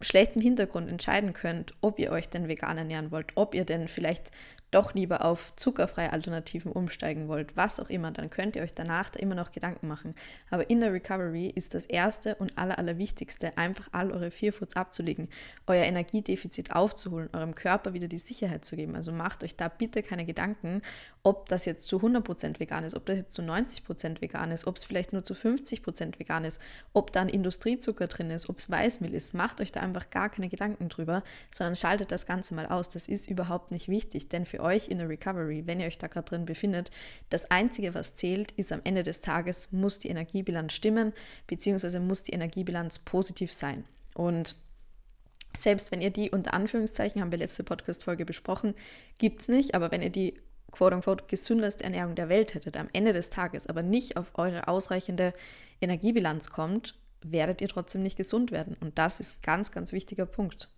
schlechten 0.00 0.40
Hintergrund 0.40 0.88
entscheiden 0.88 1.32
könnt, 1.32 1.74
ob 1.80 1.98
ihr 1.98 2.12
euch 2.12 2.28
denn 2.28 2.48
vegan 2.48 2.78
ernähren 2.78 3.10
wollt, 3.10 3.32
ob 3.34 3.54
ihr 3.54 3.64
denn 3.64 3.88
vielleicht 3.88 4.30
doch 4.70 4.94
lieber 4.94 5.24
auf 5.24 5.56
zuckerfreie 5.56 6.12
Alternativen 6.12 6.72
umsteigen 6.72 7.28
wollt, 7.28 7.56
was 7.56 7.80
auch 7.80 7.88
immer, 7.88 8.10
dann 8.10 8.28
könnt 8.28 8.54
ihr 8.54 8.62
euch 8.62 8.74
danach 8.74 9.08
da 9.08 9.18
immer 9.18 9.34
noch 9.34 9.50
Gedanken 9.50 9.88
machen. 9.88 10.14
Aber 10.50 10.68
in 10.68 10.80
der 10.80 10.92
Recovery 10.92 11.46
ist 11.46 11.74
das 11.74 11.86
Erste 11.86 12.34
und 12.34 12.58
aller, 12.58 12.78
allerwichtigste, 12.78 13.56
einfach 13.56 13.88
all 13.92 14.12
eure 14.12 14.30
Fearfoods 14.30 14.76
abzulegen, 14.76 15.28
euer 15.66 15.84
Energiedefizit 15.84 16.72
aufzuholen, 16.72 17.30
eurem 17.32 17.54
Körper 17.54 17.94
wieder 17.94 18.08
die 18.08 18.18
Sicherheit 18.18 18.64
zu 18.64 18.76
geben. 18.76 18.94
Also 18.94 19.10
macht 19.10 19.42
euch 19.42 19.56
da 19.56 19.68
bitte 19.68 20.02
keine 20.02 20.26
Gedanken, 20.26 20.82
ob 21.28 21.46
das 21.50 21.66
jetzt 21.66 21.86
zu 21.88 21.98
100% 21.98 22.58
vegan 22.58 22.84
ist, 22.84 22.96
ob 22.96 23.04
das 23.04 23.18
jetzt 23.18 23.34
zu 23.34 23.42
90% 23.42 24.22
vegan 24.22 24.50
ist, 24.50 24.66
ob 24.66 24.78
es 24.78 24.86
vielleicht 24.86 25.12
nur 25.12 25.22
zu 25.22 25.34
50% 25.34 26.18
vegan 26.18 26.46
ist, 26.46 26.58
ob 26.94 27.12
da 27.12 27.20
ein 27.20 27.28
Industriezucker 27.28 28.06
drin 28.06 28.30
ist, 28.30 28.48
ob 28.48 28.60
es 28.60 28.70
Weißmehl 28.70 29.12
ist. 29.12 29.34
Macht 29.34 29.60
euch 29.60 29.70
da 29.70 29.80
einfach 29.80 30.08
gar 30.08 30.30
keine 30.30 30.48
Gedanken 30.48 30.88
drüber, 30.88 31.22
sondern 31.52 31.76
schaltet 31.76 32.12
das 32.12 32.24
Ganze 32.24 32.54
mal 32.54 32.64
aus. 32.64 32.88
Das 32.88 33.08
ist 33.08 33.28
überhaupt 33.28 33.72
nicht 33.72 33.88
wichtig, 33.88 34.30
denn 34.30 34.46
für 34.46 34.60
euch 34.60 34.88
in 34.88 34.96
der 34.96 35.10
Recovery, 35.10 35.66
wenn 35.66 35.80
ihr 35.80 35.86
euch 35.88 35.98
da 35.98 36.06
gerade 36.06 36.30
drin 36.30 36.46
befindet, 36.46 36.90
das 37.28 37.50
Einzige, 37.50 37.92
was 37.92 38.14
zählt, 38.14 38.52
ist 38.52 38.72
am 38.72 38.80
Ende 38.84 39.02
des 39.02 39.20
Tages, 39.20 39.70
muss 39.70 39.98
die 39.98 40.08
Energiebilanz 40.08 40.72
stimmen, 40.72 41.12
beziehungsweise 41.46 42.00
muss 42.00 42.22
die 42.22 42.32
Energiebilanz 42.32 43.00
positiv 43.00 43.52
sein. 43.52 43.84
Und 44.14 44.56
selbst 45.54 45.92
wenn 45.92 46.00
ihr 46.00 46.10
die 46.10 46.30
unter 46.30 46.54
Anführungszeichen, 46.54 47.20
haben 47.20 47.32
wir 47.32 47.38
letzte 47.38 47.64
Podcast-Folge 47.64 48.24
besprochen, 48.24 48.74
gibt 49.18 49.40
es 49.40 49.48
nicht, 49.48 49.74
aber 49.74 49.90
wenn 49.90 50.00
ihr 50.00 50.10
die 50.10 50.40
quote 50.78 50.94
unquote 50.94 51.24
gesündeste 51.26 51.82
Ernährung 51.82 52.14
der 52.14 52.28
Welt 52.28 52.54
hättet, 52.54 52.76
am 52.76 52.88
Ende 52.92 53.12
des 53.12 53.30
Tages 53.30 53.66
aber 53.66 53.82
nicht 53.82 54.16
auf 54.16 54.38
eure 54.38 54.68
ausreichende 54.68 55.32
Energiebilanz 55.80 56.50
kommt, 56.50 56.94
werdet 57.20 57.60
ihr 57.60 57.68
trotzdem 57.68 58.04
nicht 58.04 58.16
gesund 58.16 58.52
werden. 58.52 58.76
Und 58.80 58.96
das 58.96 59.18
ist 59.18 59.38
ein 59.38 59.42
ganz, 59.42 59.72
ganz 59.72 59.92
wichtiger 59.92 60.24
Punkt. 60.24 60.68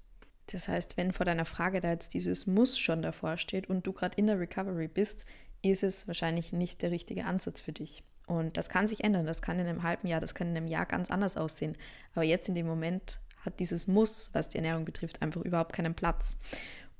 Das 0.47 0.69
heißt, 0.69 0.97
wenn 0.97 1.13
vor 1.13 1.27
deiner 1.27 1.45
Frage 1.45 1.83
da 1.83 1.91
jetzt 1.91 2.15
dieses 2.15 2.47
Muss 2.47 2.79
schon 2.79 3.03
davor 3.03 3.37
steht 3.37 3.69
und 3.69 3.87
du 3.87 3.93
gerade 3.93 4.17
in 4.17 4.27
der 4.27 4.41
Recovery 4.41 4.89
bist, 4.89 5.27
ist 5.61 5.85
es 5.85 6.09
wahrscheinlich 6.09 6.55
nicht 6.55 6.81
der 6.81 6.93
richtige 6.93 7.27
Ansatz 7.27 7.61
für 7.61 7.73
dich. 7.73 8.03
Und 8.27 8.57
das 8.57 8.71
kann 8.71 8.89
sich 8.89 9.05
ändern. 9.05 9.27
Das 9.27 9.43
kann 9.43 9.59
in 9.59 9.67
einem 9.67 9.83
halben 9.83 10.09
Jahr, 10.09 10.21
das 10.21 10.35
kann 10.35 10.49
in 10.49 10.57
einem 10.57 10.67
Jahr 10.67 10.87
ganz 10.87 11.11
anders 11.11 11.37
aussehen. 11.37 11.77
Aber 12.15 12.25
jetzt 12.25 12.49
in 12.49 12.55
dem 12.55 12.67
Moment 12.67 13.21
hat 13.45 13.61
dieses 13.61 13.87
Muss, 13.87 14.31
was 14.33 14.49
die 14.49 14.57
Ernährung 14.57 14.87
betrifft, 14.87 15.21
einfach 15.21 15.43
überhaupt 15.43 15.75
keinen 15.75 15.95
Platz. 15.95 16.39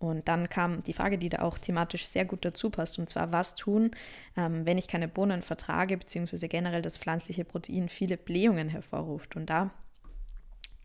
Und 0.01 0.29
dann 0.29 0.49
kam 0.49 0.83
die 0.83 0.95
Frage, 0.95 1.19
die 1.19 1.29
da 1.29 1.43
auch 1.43 1.59
thematisch 1.59 2.07
sehr 2.07 2.25
gut 2.25 2.45
dazu 2.45 2.71
passt, 2.71 2.99
und 2.99 3.11
zwar, 3.11 3.33
was 3.33 3.55
tun, 3.55 3.91
ähm, 4.35 4.65
wenn 4.65 4.79
ich 4.79 4.89
keine 4.89 5.09
Bohnen 5.09 5.43
vertrage, 5.43 5.99
beziehungsweise 5.99 6.49
generell 6.49 6.81
das 6.81 6.97
pflanzliche 6.97 7.45
Protein 7.45 7.91
viele 7.91 8.17
Blähungen 8.17 8.71
hervorruft. 8.71 9.37
Und 9.37 9.51
da 9.51 9.71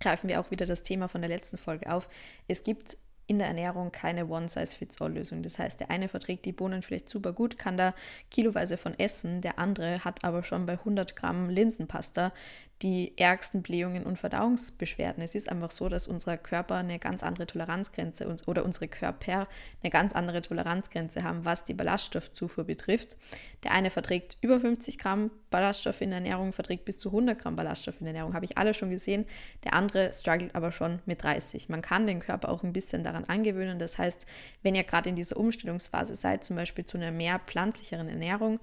greifen 0.01 0.29
wir 0.29 0.41
auch 0.41 0.51
wieder 0.51 0.65
das 0.65 0.83
Thema 0.83 1.07
von 1.07 1.21
der 1.21 1.29
letzten 1.29 1.57
Folge 1.57 1.91
auf. 1.91 2.09
Es 2.49 2.63
gibt 2.65 2.97
in 3.27 3.39
der 3.39 3.47
Ernährung 3.47 3.91
keine 3.91 4.27
One-Size-Fits-All-Lösung. 4.27 5.41
Das 5.41 5.57
heißt, 5.57 5.79
der 5.79 5.89
eine 5.89 6.07
verträgt 6.07 6.45
die 6.45 6.51
Bohnen 6.51 6.81
vielleicht 6.81 7.09
super 7.09 7.33
gut, 7.33 7.57
kann 7.57 7.77
da 7.77 7.93
kiloweise 8.29 8.77
von 8.77 8.97
essen, 8.99 9.41
der 9.41 9.57
andere 9.57 10.03
hat 10.05 10.23
aber 10.23 10.43
schon 10.43 10.65
bei 10.65 10.73
100 10.73 11.15
Gramm 11.15 11.49
Linsenpasta 11.49 12.33
die 12.81 13.17
ärgsten 13.17 13.61
Blähungen 13.61 14.03
und 14.03 14.19
Verdauungsbeschwerden. 14.19 15.23
Es 15.23 15.33
ist 15.33 15.49
einfach 15.49 15.71
so, 15.71 15.87
dass 15.87 16.07
unser 16.07 16.37
Körper 16.37 16.75
eine 16.75 16.99
ganz 16.99 17.23
andere 17.23 17.47
Toleranzgrenze 17.47 18.27
oder 18.47 18.65
unsere 18.65 18.89
Körper 18.89 19.47
eine 19.81 19.89
ganz 19.89 20.13
andere 20.13 20.41
Toleranzgrenze 20.41 21.23
haben, 21.23 21.45
was 21.45 21.63
die 21.63 21.73
Ballaststoffzufuhr 21.73 22.65
betrifft. 22.65 23.15
Der 23.63 23.71
eine 23.71 23.91
verträgt 23.91 24.37
über 24.41 24.59
50 24.59 24.97
Gramm 24.97 25.31
Ballaststoff 25.51 26.01
in 26.01 26.09
der 26.09 26.17
Ernährung, 26.17 26.51
verträgt 26.51 26.83
bis 26.83 26.99
zu 26.99 27.09
100 27.09 27.39
Gramm 27.39 27.55
Ballaststoff 27.55 28.01
in 28.01 28.05
der 28.05 28.13
Ernährung, 28.13 28.33
habe 28.33 28.45
ich 28.45 28.57
alle 28.57 28.73
schon 28.73 28.89
gesehen. 28.89 29.25
Der 29.63 29.73
andere 29.73 30.11
struggelt 30.13 30.53
aber 30.53 30.73
schon 30.73 30.99
mit 31.05 31.23
30. 31.23 31.69
Man 31.69 31.81
kann 31.81 32.07
den 32.07 32.19
Körper 32.19 32.49
auch 32.49 32.63
ein 32.63 32.73
bisschen 32.73 33.03
daran 33.03 33.23
angewöhnen. 33.23 33.79
Das 33.79 33.97
heißt, 33.97 34.25
wenn 34.63 34.75
ihr 34.75 34.83
gerade 34.83 35.09
in 35.09 35.15
dieser 35.15 35.37
Umstellungsphase 35.37 36.15
seid, 36.15 36.43
zum 36.43 36.57
Beispiel 36.57 36.83
zu 36.83 36.97
einer 36.97 37.11
mehr 37.11 37.39
pflanzlicheren 37.39 38.09
Ernährung, 38.09 38.59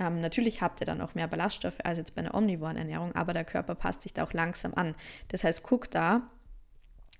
ähm, 0.00 0.20
natürlich 0.20 0.62
habt 0.62 0.80
ihr 0.80 0.86
dann 0.86 1.00
auch 1.00 1.14
mehr 1.14 1.28
Ballaststoffe 1.28 1.78
als 1.84 1.98
jetzt 1.98 2.14
bei 2.14 2.22
einer 2.22 2.34
omnivoren 2.34 2.76
Ernährung, 2.76 3.14
aber 3.14 3.34
der 3.34 3.44
Körper 3.44 3.74
passt 3.74 4.02
sich 4.02 4.14
da 4.14 4.24
auch 4.24 4.32
langsam 4.32 4.74
an. 4.74 4.94
Das 5.28 5.44
heißt, 5.44 5.62
guckt 5.62 5.94
da, 5.94 6.22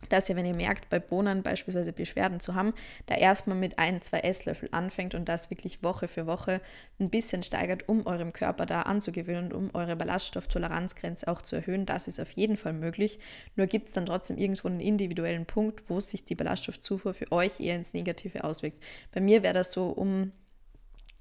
dass 0.09 0.31
ihr, 0.31 0.37
wenn 0.37 0.47
ihr 0.47 0.57
merkt, 0.57 0.89
bei 0.89 0.99
Bohnen 0.99 1.43
beispielsweise 1.43 1.93
Beschwerden 1.93 2.41
zu 2.41 2.55
haben, 2.55 2.73
da 3.05 3.17
erstmal 3.17 3.59
mit 3.59 3.79
ein, 3.79 4.01
zwei 4.01 4.21
Esslöffel 4.21 4.71
anfängt 4.73 5.15
und 5.15 5.29
das 5.29 5.51
wirklich 5.51 5.83
Woche 5.83 6.09
für 6.09 6.27
Woche 6.27 6.63
ein 6.99 7.11
bisschen 7.11 7.43
steigert, 7.43 7.87
um 7.87 8.07
eurem 8.07 8.33
Körper 8.33 8.65
da 8.65 8.83
anzugewöhnen 8.83 9.53
und 9.53 9.65
um 9.65 9.75
eure 9.75 9.97
Ballaststofftoleranzgrenze 9.97 11.29
auch 11.29 11.43
zu 11.43 11.57
erhöhen. 11.57 11.85
Das 11.85 12.09
ist 12.09 12.19
auf 12.19 12.33
jeden 12.33 12.57
Fall 12.57 12.73
möglich. 12.73 13.19
Nur 13.57 13.67
gibt 13.67 13.89
es 13.89 13.95
dann 13.95 14.07
trotzdem 14.07 14.39
irgendwo 14.39 14.69
einen 14.69 14.81
individuellen 14.81 15.45
Punkt, 15.45 15.91
wo 15.91 16.01
sich 16.01 16.25
die 16.25 16.35
Ballaststoffzufuhr 16.35 17.13
für 17.13 17.31
euch 17.31 17.61
eher 17.61 17.77
ins 17.77 17.93
Negative 17.93 18.43
auswirkt. 18.45 18.83
Bei 19.13 19.21
mir 19.21 19.43
wäre 19.43 19.55
das 19.55 19.73
so 19.73 19.91
um 19.91 20.33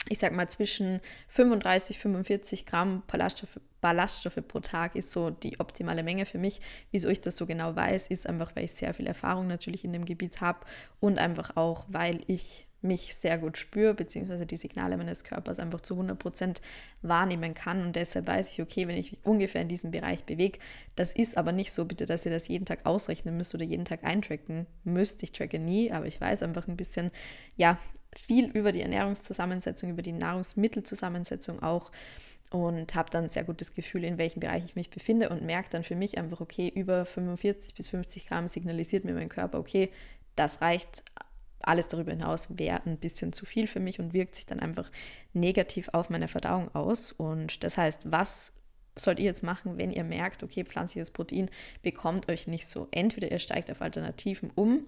ich 0.10 0.20
sag 0.20 0.34
mal, 0.34 0.50
zwischen 0.50 1.00
35, 1.30 2.00
45 2.00 2.66
Gramm 2.66 3.04
Ballaststoffe, 3.08 3.60
Ballaststoffe 3.82 4.40
pro 4.48 4.60
Tag 4.60 4.96
ist 4.96 5.12
so 5.12 5.30
die 5.30 5.60
optimale 5.60 6.04
Menge 6.04 6.26
für 6.26 6.38
mich. 6.38 6.60
Wieso 6.92 7.10
ich 7.10 7.22
das 7.22 7.38
so 7.38 7.46
genau 7.46 7.76
weiß, 7.76 8.08
ist 8.08 8.28
einfach, 8.28 8.56
weil 8.56 8.66
ich 8.66 8.74
sehr 8.74 8.94
viel 8.94 9.08
Erfahrung 9.08 9.48
natürlich 9.48 9.86
in 9.86 9.94
dem 9.94 10.06
Gebiet 10.06 10.42
habe 10.42 10.60
und 11.00 11.18
einfach 11.18 11.56
auch, 11.56 11.86
weil 11.88 12.22
ich 12.28 12.68
mich 12.82 13.16
sehr 13.16 13.38
gut 13.38 13.58
spüre, 13.58 13.94
beziehungsweise 13.94 14.46
die 14.46 14.56
Signale 14.56 14.96
meines 14.96 15.24
Körpers 15.24 15.60
einfach 15.60 15.82
zu 15.82 15.96
100 15.96 16.18
Prozent 16.18 16.62
wahrnehmen 17.02 17.54
kann. 17.54 17.82
Und 17.82 17.96
deshalb 17.96 18.28
weiß 18.28 18.52
ich, 18.52 18.62
okay, 18.62 18.88
wenn 18.88 18.98
ich 18.98 19.12
mich 19.12 19.26
ungefähr 19.26 19.62
in 19.62 19.68
diesem 19.68 19.92
Bereich 19.92 20.24
bewege, 20.24 20.60
das 20.96 21.14
ist 21.14 21.38
aber 21.38 21.52
nicht 21.52 21.74
so, 21.74 21.86
bitte, 21.86 22.06
dass 22.06 22.26
ihr 22.26 22.32
das 22.32 22.48
jeden 22.48 22.66
Tag 22.66 22.86
ausrechnen 22.86 23.36
müsst 23.36 23.54
oder 23.54 23.66
jeden 23.66 23.86
Tag 23.86 24.04
eintracken 24.04 24.66
müsst. 24.84 25.24
Ich 25.24 25.34
tracke 25.34 25.60
nie, 25.60 25.92
aber 25.92 26.06
ich 26.06 26.22
weiß 26.22 26.42
einfach 26.44 26.68
ein 26.68 26.78
bisschen, 26.78 27.12
ja, 27.58 27.78
viel 28.16 28.50
über 28.52 28.72
die 28.72 28.82
Ernährungszusammensetzung, 28.82 29.90
über 29.90 30.02
die 30.02 30.14
Nahrungsmittelzusammensetzung 30.14 31.62
auch 31.62 31.92
und 32.52 32.96
habe 32.96 33.10
dann 33.12 33.26
ein 33.26 33.30
sehr 33.30 33.44
gutes 33.44 33.74
Gefühl, 33.76 34.04
in 34.04 34.18
welchem 34.18 34.40
Bereich 34.40 34.66
ich 34.66 34.76
mich 34.76 34.90
befinde 34.90 35.30
und 35.30 35.44
merke 35.44 35.70
dann 35.70 35.84
für 35.84 35.96
mich 35.96 36.18
einfach, 36.18 36.42
okay, 36.42 36.72
über 36.74 37.06
45 37.06 37.76
bis 37.76 37.90
50 37.90 38.28
Gramm 38.28 38.48
signalisiert 38.48 39.06
mir 39.06 39.14
mein 39.14 39.30
Körper, 39.30 39.60
okay, 39.60 39.92
das 40.36 40.62
reicht. 40.62 41.04
Alles 41.62 41.90
darüber 41.90 42.12
hinaus 42.12 42.58
wäre 42.58 42.82
ein 42.86 42.98
bisschen 42.98 43.34
zu 43.34 43.46
viel 43.46 43.68
für 43.68 43.82
mich 43.82 44.00
und 44.00 44.14
wirkt 44.14 44.36
sich 44.36 44.46
dann 44.46 44.62
einfach 44.62 44.90
negativ 45.34 45.90
auf 45.90 46.10
meine 46.10 46.30
Verdauung 46.30 46.74
aus. 46.74 47.12
Und 47.12 47.66
das 47.66 47.78
heißt, 47.78 48.12
was 48.12 48.54
sollt 48.96 49.20
ihr 49.20 49.26
jetzt 49.26 49.44
machen, 49.44 49.78
wenn 49.78 49.92
ihr 49.92 50.06
merkt, 50.06 50.42
okay, 50.42 50.64
pflanzliches 50.64 51.12
Protein 51.12 51.50
bekommt 51.82 52.30
euch 52.30 52.48
nicht 52.48 52.68
so. 52.68 52.88
Entweder 52.92 53.30
ihr 53.30 53.40
steigt 53.40 53.70
auf 53.70 53.82
Alternativen 53.82 54.52
um, 54.56 54.88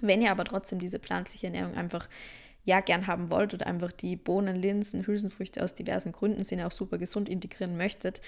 wenn 0.00 0.22
ihr 0.22 0.30
aber 0.30 0.44
trotzdem 0.44 0.78
diese 0.78 0.98
pflanzliche 0.98 1.46
Ernährung 1.46 1.74
einfach 1.74 2.08
ja 2.64 2.80
gern 2.80 3.06
haben 3.06 3.30
wollt 3.30 3.54
oder 3.54 3.66
einfach 3.66 3.92
die 3.92 4.16
Bohnen, 4.16 4.56
Linsen, 4.56 5.06
Hülsenfrüchte 5.06 5.62
aus 5.62 5.74
diversen 5.74 6.12
Gründen 6.12 6.42
sind 6.44 6.58
ja 6.60 6.66
auch 6.66 6.72
super 6.72 6.98
gesund 6.98 7.28
integrieren 7.28 7.76
möchtet, 7.76 8.20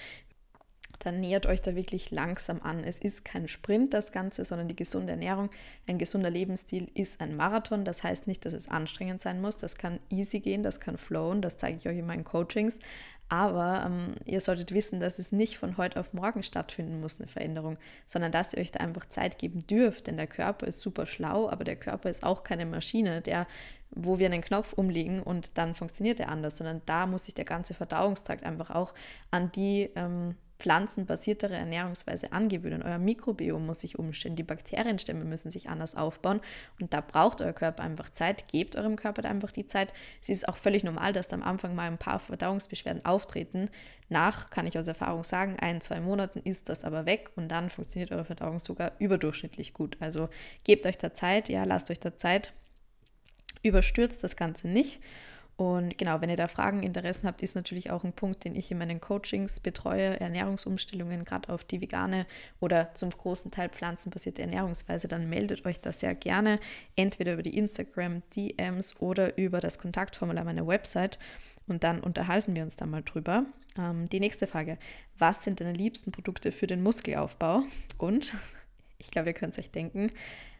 dann 0.99 1.19
nähert 1.19 1.45
euch 1.45 1.61
da 1.61 1.75
wirklich 1.75 2.11
langsam 2.11 2.61
an. 2.61 2.83
Es 2.83 2.99
ist 2.99 3.23
kein 3.23 3.47
Sprint 3.47 3.93
das 3.93 4.11
Ganze, 4.11 4.43
sondern 4.43 4.67
die 4.67 4.75
gesunde 4.75 5.11
Ernährung, 5.11 5.49
ein 5.85 5.97
gesunder 5.97 6.29
Lebensstil 6.29 6.89
ist 6.93 7.21
ein 7.21 7.35
Marathon. 7.35 7.85
Das 7.85 8.03
heißt 8.03 8.27
nicht, 8.27 8.45
dass 8.45 8.53
es 8.53 8.67
anstrengend 8.67 9.21
sein 9.21 9.39
muss. 9.39 9.57
Das 9.57 9.77
kann 9.77 9.99
easy 10.09 10.39
gehen, 10.39 10.63
das 10.63 10.79
kann 10.79 10.97
flowen, 10.97 11.41
das 11.41 11.57
zeige 11.57 11.77
ich 11.77 11.87
euch 11.87 11.97
in 11.97 12.05
meinen 12.05 12.23
Coachings. 12.23 12.79
Aber 13.29 13.83
ähm, 13.85 14.15
ihr 14.25 14.39
solltet 14.39 14.73
wissen, 14.73 14.99
dass 14.99 15.19
es 15.19 15.33
nicht 15.33 15.57
von 15.57 15.77
heute 15.77 15.99
auf 15.99 16.13
morgen 16.13 16.43
stattfinden 16.43 17.01
muss, 17.01 17.19
eine 17.19 17.27
Veränderung, 17.27 17.77
sondern 18.05 18.31
dass 18.31 18.53
ihr 18.53 18.61
euch 18.61 18.71
da 18.71 18.79
einfach 18.79 19.05
Zeit 19.09 19.37
geben 19.37 19.59
dürft. 19.67 20.07
Denn 20.07 20.15
der 20.17 20.27
Körper 20.27 20.65
ist 20.65 20.81
super 20.81 21.05
schlau, 21.05 21.49
aber 21.49 21.65
der 21.65 21.75
Körper 21.75 22.09
ist 22.09 22.23
auch 22.23 22.43
keine 22.43 22.65
Maschine, 22.65 23.21
der, 23.21 23.45
wo 23.91 24.17
wir 24.17 24.27
einen 24.27 24.41
Knopf 24.41 24.73
umlegen 24.73 25.21
und 25.21 25.57
dann 25.57 25.73
funktioniert 25.73 26.21
er 26.21 26.29
anders, 26.29 26.57
sondern 26.57 26.81
da 26.85 27.05
muss 27.05 27.25
sich 27.25 27.33
der 27.33 27.45
ganze 27.45 27.73
Verdauungstrakt 27.73 28.45
einfach 28.45 28.71
auch 28.71 28.93
an 29.29 29.51
die 29.51 29.89
ähm, 29.95 30.35
pflanzenbasiertere 30.59 31.55
Ernährungsweise 31.55 32.31
angewöhnen. 32.31 32.81
Euer 32.81 32.97
Mikrobiom 32.97 33.65
muss 33.65 33.81
sich 33.81 33.99
umstellen, 33.99 34.35
die 34.35 34.43
Bakterienstämme 34.43 35.23
müssen 35.23 35.51
sich 35.51 35.69
anders 35.69 35.95
aufbauen 35.95 36.41
und 36.79 36.93
da 36.93 37.01
braucht 37.01 37.41
euer 37.41 37.53
Körper 37.53 37.83
einfach 37.83 38.09
Zeit. 38.09 38.47
Gebt 38.47 38.75
eurem 38.75 38.95
Körper 38.95 39.25
einfach 39.25 39.51
die 39.51 39.67
Zeit. 39.67 39.93
Es 40.21 40.29
ist 40.29 40.47
auch 40.47 40.57
völlig 40.57 40.83
normal, 40.83 41.13
dass 41.13 41.27
da 41.27 41.35
am 41.35 41.43
Anfang 41.43 41.75
mal 41.75 41.87
ein 41.87 41.97
paar 41.97 42.19
Verdauungsbeschwerden 42.19 43.05
auftreten. 43.05 43.69
Nach, 44.09 44.49
kann 44.49 44.67
ich 44.67 44.77
aus 44.77 44.87
Erfahrung 44.87 45.23
sagen, 45.23 45.57
ein, 45.59 45.81
zwei 45.81 45.99
Monaten 45.99 46.39
ist 46.39 46.69
das 46.69 46.83
aber 46.83 47.05
weg 47.05 47.31
und 47.35 47.49
dann 47.49 47.69
funktioniert 47.69 48.11
eure 48.11 48.25
Verdauung 48.25 48.59
sogar 48.59 48.93
überdurchschnittlich 48.99 49.73
gut. 49.73 49.97
Also 49.99 50.29
gebt 50.63 50.85
euch 50.85 50.97
da 50.97 51.13
Zeit, 51.13 51.49
ja, 51.49 51.63
lasst 51.65 51.91
euch 51.91 51.99
da 51.99 52.17
Zeit. 52.17 52.53
Überstürzt 53.63 54.23
das 54.23 54.35
Ganze 54.35 54.67
nicht 54.67 54.99
und 55.57 55.97
genau, 55.97 56.21
wenn 56.21 56.29
ihr 56.29 56.35
da 56.35 56.47
Fragen, 56.47 56.83
Interessen 56.83 57.27
habt, 57.27 57.41
ist 57.41 57.55
natürlich 57.55 57.89
auch 57.89 58.03
ein 58.03 58.13
Punkt, 58.13 58.45
den 58.45 58.55
ich 58.55 58.69
in 58.69 58.77
meinen 58.77 59.01
Coachings 59.01 59.59
betreue, 59.59 60.19
Ernährungsumstellungen, 60.19 61.25
gerade 61.25 61.51
auf 61.51 61.63
die 61.63 61.81
vegane 61.81 62.27
oder 62.59 62.93
zum 62.93 63.09
großen 63.09 63.49
Teil 63.49 63.69
pflanzenbasierte 63.69 64.43
Ernährungsweise, 64.43 65.07
dann 65.07 65.27
meldet 65.29 65.65
euch 65.65 65.81
das 65.81 65.99
sehr 65.99 66.13
gerne, 66.13 66.59
entweder 66.95 67.33
über 67.33 67.41
die 67.41 67.57
Instagram 67.57 68.21
DMs 68.35 69.01
oder 69.01 69.35
über 69.39 69.59
das 69.59 69.79
Kontaktformular 69.79 70.43
meiner 70.43 70.67
Website 70.67 71.17
und 71.65 71.83
dann 71.83 72.01
unterhalten 72.01 72.55
wir 72.55 72.61
uns 72.61 72.75
da 72.75 72.85
mal 72.85 73.01
drüber. 73.01 73.45
Ähm, 73.79 74.09
die 74.09 74.19
nächste 74.19 74.45
Frage, 74.45 74.77
was 75.17 75.43
sind 75.43 75.59
deine 75.59 75.73
liebsten 75.73 76.11
Produkte 76.11 76.51
für 76.51 76.67
den 76.67 76.83
Muskelaufbau? 76.83 77.63
Und 77.97 78.35
ich 78.99 79.09
glaube, 79.09 79.29
ihr 79.29 79.33
könnt 79.33 79.53
es 79.53 79.59
euch 79.59 79.71
denken, 79.71 80.11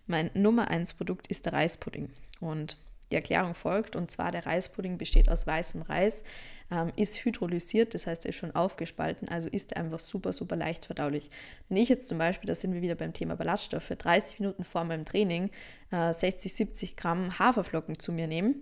mein 0.07 0.31
Nummer 0.33 0.69
1 0.69 0.95
Produkt 0.95 1.27
ist 1.27 1.45
der 1.45 1.53
Reispudding. 1.53 2.09
Und 2.39 2.77
die 3.11 3.15
Erklärung 3.15 3.55
folgt, 3.55 3.95
und 3.95 4.11
zwar 4.11 4.31
der 4.31 4.45
Reispudding 4.45 4.97
besteht 4.97 5.29
aus 5.29 5.47
weißem 5.47 5.81
Reis, 5.83 6.23
ähm, 6.71 6.91
ist 6.95 7.23
hydrolysiert, 7.23 7.93
das 7.93 8.07
heißt, 8.07 8.25
er 8.25 8.29
ist 8.29 8.35
schon 8.35 8.55
aufgespalten, 8.55 9.29
also 9.29 9.47
ist 9.49 9.77
einfach 9.77 9.99
super, 9.99 10.33
super 10.33 10.55
leicht 10.55 10.85
verdaulich. 10.85 11.29
Wenn 11.69 11.77
ich 11.77 11.89
jetzt 11.89 12.07
zum 12.07 12.17
Beispiel, 12.17 12.47
da 12.47 12.55
sind 12.55 12.73
wir 12.73 12.81
wieder 12.81 12.95
beim 12.95 13.13
Thema 13.13 13.35
Ballaststoffe, 13.35 13.89
30 13.97 14.39
Minuten 14.39 14.63
vor 14.63 14.83
meinem 14.83 15.05
Training 15.05 15.49
äh, 15.91 16.11
60, 16.11 16.53
70 16.53 16.97
Gramm 16.97 17.39
Haferflocken 17.39 17.97
zu 17.99 18.11
mir 18.11 18.27
nehme, 18.27 18.55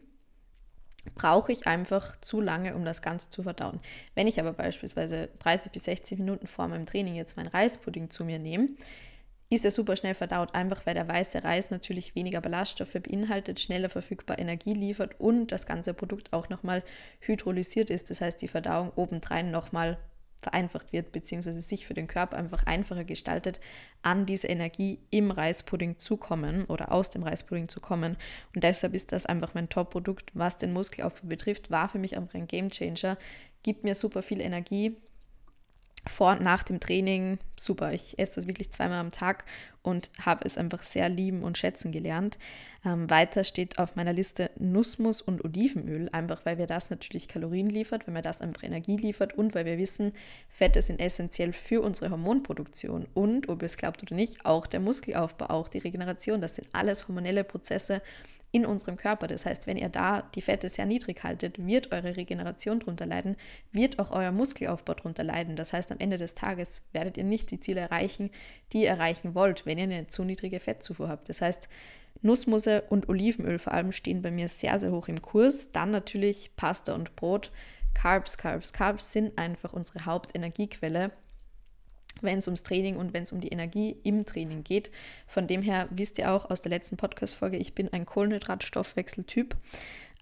brauche 1.13 1.51
ich 1.51 1.67
einfach 1.67 2.19
zu 2.21 2.41
lange, 2.41 2.75
um 2.75 2.83
das 2.83 3.01
Ganze 3.01 3.29
zu 3.29 3.43
verdauen. 3.43 3.79
Wenn 4.15 4.27
ich 4.27 4.39
aber 4.39 4.53
beispielsweise 4.53 5.29
30 5.39 5.71
bis 5.71 5.83
60 5.83 6.19
Minuten 6.19 6.47
vor 6.47 6.67
meinem 6.67 6.85
Training 6.85 7.15
jetzt 7.15 7.37
meinen 7.37 7.47
Reispudding 7.47 8.09
zu 8.09 8.25
mir 8.25 8.39
nehme, 8.39 8.69
ist 9.49 9.65
er 9.65 9.71
super 9.71 9.95
schnell 9.95 10.15
verdaut, 10.15 10.55
einfach 10.55 10.85
weil 10.85 10.95
der 10.95 11.07
weiße 11.07 11.43
Reis 11.43 11.69
natürlich 11.69 12.15
weniger 12.15 12.41
Ballaststoffe 12.41 12.93
beinhaltet, 12.93 13.59
schneller 13.59 13.89
verfügbar 13.89 14.39
Energie 14.39 14.73
liefert 14.73 15.19
und 15.19 15.51
das 15.51 15.65
ganze 15.65 15.93
Produkt 15.93 16.33
auch 16.33 16.49
nochmal 16.49 16.83
hydrolysiert 17.19 17.89
ist. 17.89 18.09
Das 18.09 18.21
heißt, 18.21 18.41
die 18.41 18.47
Verdauung 18.47 18.91
obendrein 18.95 19.51
nochmal 19.51 19.97
vereinfacht 20.37 20.93
wird, 20.93 21.11
beziehungsweise 21.11 21.61
sich 21.61 21.85
für 21.85 21.93
den 21.93 22.07
Körper 22.07 22.37
einfach 22.37 22.65
einfacher 22.65 23.03
gestaltet, 23.03 23.59
an 24.01 24.25
diese 24.25 24.47
Energie 24.47 24.99
im 25.09 25.31
Reispudding 25.31 25.97
zu 25.97 26.17
kommen 26.17 26.65
oder 26.65 26.91
aus 26.91 27.09
dem 27.09 27.23
Reispudding 27.23 27.67
zu 27.67 27.79
kommen. 27.79 28.17
Und 28.53 28.63
deshalb 28.63 28.93
ist 28.93 29.11
das 29.11 29.25
einfach 29.25 29.53
mein 29.53 29.69
Top-Produkt, 29.69 30.31
was 30.33 30.57
den 30.57 30.73
Muskelaufbau 30.73 31.27
betrifft, 31.27 31.71
war 31.71 31.89
für 31.89 31.99
mich 31.99 32.17
einfach 32.17 32.35
ein 32.35 32.47
Game 32.47 32.69
Changer, 32.69 33.17
gibt 33.63 33.83
mir 33.83 33.95
super 33.95 34.21
viel 34.21 34.41
Energie, 34.41 34.97
vor 36.07 36.31
und 36.31 36.41
nach 36.41 36.63
dem 36.63 36.79
Training 36.79 37.39
super. 37.55 37.93
Ich 37.93 38.19
esse 38.19 38.35
das 38.35 38.47
wirklich 38.47 38.71
zweimal 38.71 38.99
am 38.99 39.11
Tag 39.11 39.45
und 39.81 40.09
habe 40.19 40.45
es 40.45 40.57
einfach 40.57 40.83
sehr 40.83 41.09
lieben 41.09 41.43
und 41.43 41.57
schätzen 41.57 41.91
gelernt. 41.91 42.37
Ähm, 42.83 43.09
weiter 43.09 43.43
steht 43.43 43.77
auf 43.77 43.95
meiner 43.95 44.13
Liste 44.13 44.49
Nussmus 44.57 45.21
und 45.21 45.43
Olivenöl, 45.43 46.09
einfach 46.11 46.45
weil 46.45 46.57
wir 46.57 46.67
das 46.67 46.89
natürlich 46.89 47.27
Kalorien 47.27 47.69
liefert, 47.69 48.07
weil 48.07 48.13
mir 48.13 48.21
das 48.21 48.41
einfach 48.41 48.63
Energie 48.63 48.97
liefert 48.97 49.33
und 49.37 49.55
weil 49.55 49.65
wir 49.65 49.77
wissen, 49.77 50.13
Fette 50.49 50.81
sind 50.81 50.99
essentiell 50.99 51.53
für 51.53 51.81
unsere 51.81 52.11
Hormonproduktion 52.11 53.07
und, 53.13 53.49
ob 53.49 53.61
ihr 53.61 53.67
es 53.67 53.77
glaubt 53.77 54.01
oder 54.03 54.15
nicht, 54.15 54.45
auch 54.45 54.67
der 54.67 54.79
Muskelaufbau, 54.79 55.47
auch 55.47 55.69
die 55.69 55.79
Regeneration. 55.79 56.41
Das 56.41 56.55
sind 56.55 56.67
alles 56.73 57.07
hormonelle 57.07 57.43
Prozesse, 57.43 58.01
in 58.55 58.65
unserem 58.65 58.95
Körper. 58.95 59.27
Das 59.27 59.45
heißt, 59.45 59.67
wenn 59.67 59.75
ihr 59.75 59.89
da 59.89 60.21
die 60.21 60.41
Fette 60.41 60.69
sehr 60.69 60.85
niedrig 60.85 61.25
haltet, 61.25 61.57
wird 61.67 61.91
eure 61.91 62.15
Regeneration 62.15 62.79
darunter 62.79 63.05
leiden, 63.05 63.35
wird 63.73 63.99
auch 63.99 64.11
euer 64.11 64.31
Muskelaufbau 64.31 64.93
darunter 64.93 65.25
leiden. 65.25 65.57
Das 65.57 65.73
heißt, 65.73 65.91
am 65.91 65.99
Ende 65.99 66.17
des 66.17 66.35
Tages 66.35 66.83
werdet 66.93 67.17
ihr 67.17 67.25
nicht 67.25 67.51
die 67.51 67.59
Ziele 67.59 67.81
erreichen, 67.81 68.29
die 68.71 68.83
ihr 68.83 68.89
erreichen 68.89 69.35
wollt, 69.35 69.65
wenn 69.65 69.77
ihr 69.77 69.83
eine 69.83 70.07
zu 70.07 70.23
niedrige 70.23 70.61
Fettzufuhr 70.61 71.09
habt. 71.09 71.27
Das 71.27 71.41
heißt, 71.41 71.67
Nussmusse 72.21 72.83
und 72.83 73.09
Olivenöl 73.09 73.59
vor 73.59 73.73
allem 73.73 73.91
stehen 73.91 74.21
bei 74.21 74.31
mir 74.31 74.47
sehr, 74.47 74.79
sehr 74.79 74.93
hoch 74.93 75.09
im 75.09 75.21
Kurs. 75.21 75.73
Dann 75.73 75.91
natürlich 75.91 76.55
Pasta 76.55 76.95
und 76.95 77.17
Brot. 77.17 77.51
Carbs, 77.93 78.37
Carbs, 78.37 78.71
Carbs 78.71 79.11
sind 79.11 79.37
einfach 79.37 79.73
unsere 79.73 80.05
Hauptenergiequelle 80.05 81.11
wenn 82.21 82.39
es 82.39 82.47
ums 82.47 82.63
Training 82.63 82.97
und 82.97 83.13
wenn 83.13 83.23
es 83.23 83.31
um 83.31 83.41
die 83.41 83.49
Energie 83.49 83.97
im 84.03 84.25
Training 84.25 84.63
geht. 84.63 84.91
Von 85.27 85.47
dem 85.47 85.61
her 85.61 85.87
wisst 85.89 86.17
ihr 86.17 86.31
auch 86.31 86.49
aus 86.49 86.61
der 86.61 86.69
letzten 86.69 86.97
Podcast-Folge, 86.97 87.57
ich 87.57 87.73
bin 87.73 87.91
ein 87.91 88.05
Kohlenhydratstoffwechseltyp. 88.05 89.55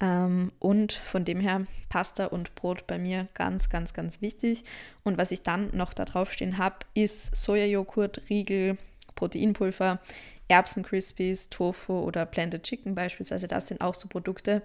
Ähm, 0.02 0.52
und 0.60 0.94
von 0.94 1.24
dem 1.24 1.40
her 1.40 1.66
Pasta 1.90 2.26
und 2.26 2.56
Brot 2.56 2.88
bei 2.88 2.98
mir 2.98 3.28
ganz, 3.34 3.70
ganz, 3.70 3.94
ganz 3.94 4.22
wichtig. 4.22 4.64
Und 5.04 5.18
was 5.18 5.32
ich 5.32 5.44
dann 5.44 5.70
noch 5.74 5.94
da 5.94 6.06
draufstehen 6.06 6.58
habe, 6.58 6.78
ist 6.94 7.36
Sojajoghurt, 7.36 8.30
Riegel, 8.30 8.78
Proteinpulver, 9.16 10.00
Erbsen-Crispies, 10.48 11.50
Tofu 11.50 12.00
oder 12.00 12.26
Blended 12.26 12.64
Chicken 12.64 12.96
beispielsweise. 12.96 13.48
Das 13.48 13.68
sind 13.68 13.82
auch 13.82 13.94
so 13.94 14.08
Produkte, 14.08 14.62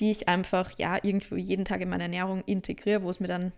die 0.00 0.10
ich 0.10 0.28
einfach 0.28 0.70
ja 0.78 0.98
irgendwo 1.02 1.36
jeden 1.36 1.64
Tag 1.64 1.80
in 1.80 1.88
meine 1.88 2.04
Ernährung 2.04 2.42
integriere, 2.46 3.02
wo 3.02 3.10
es 3.10 3.20
mir 3.20 3.28
dann 3.28 3.52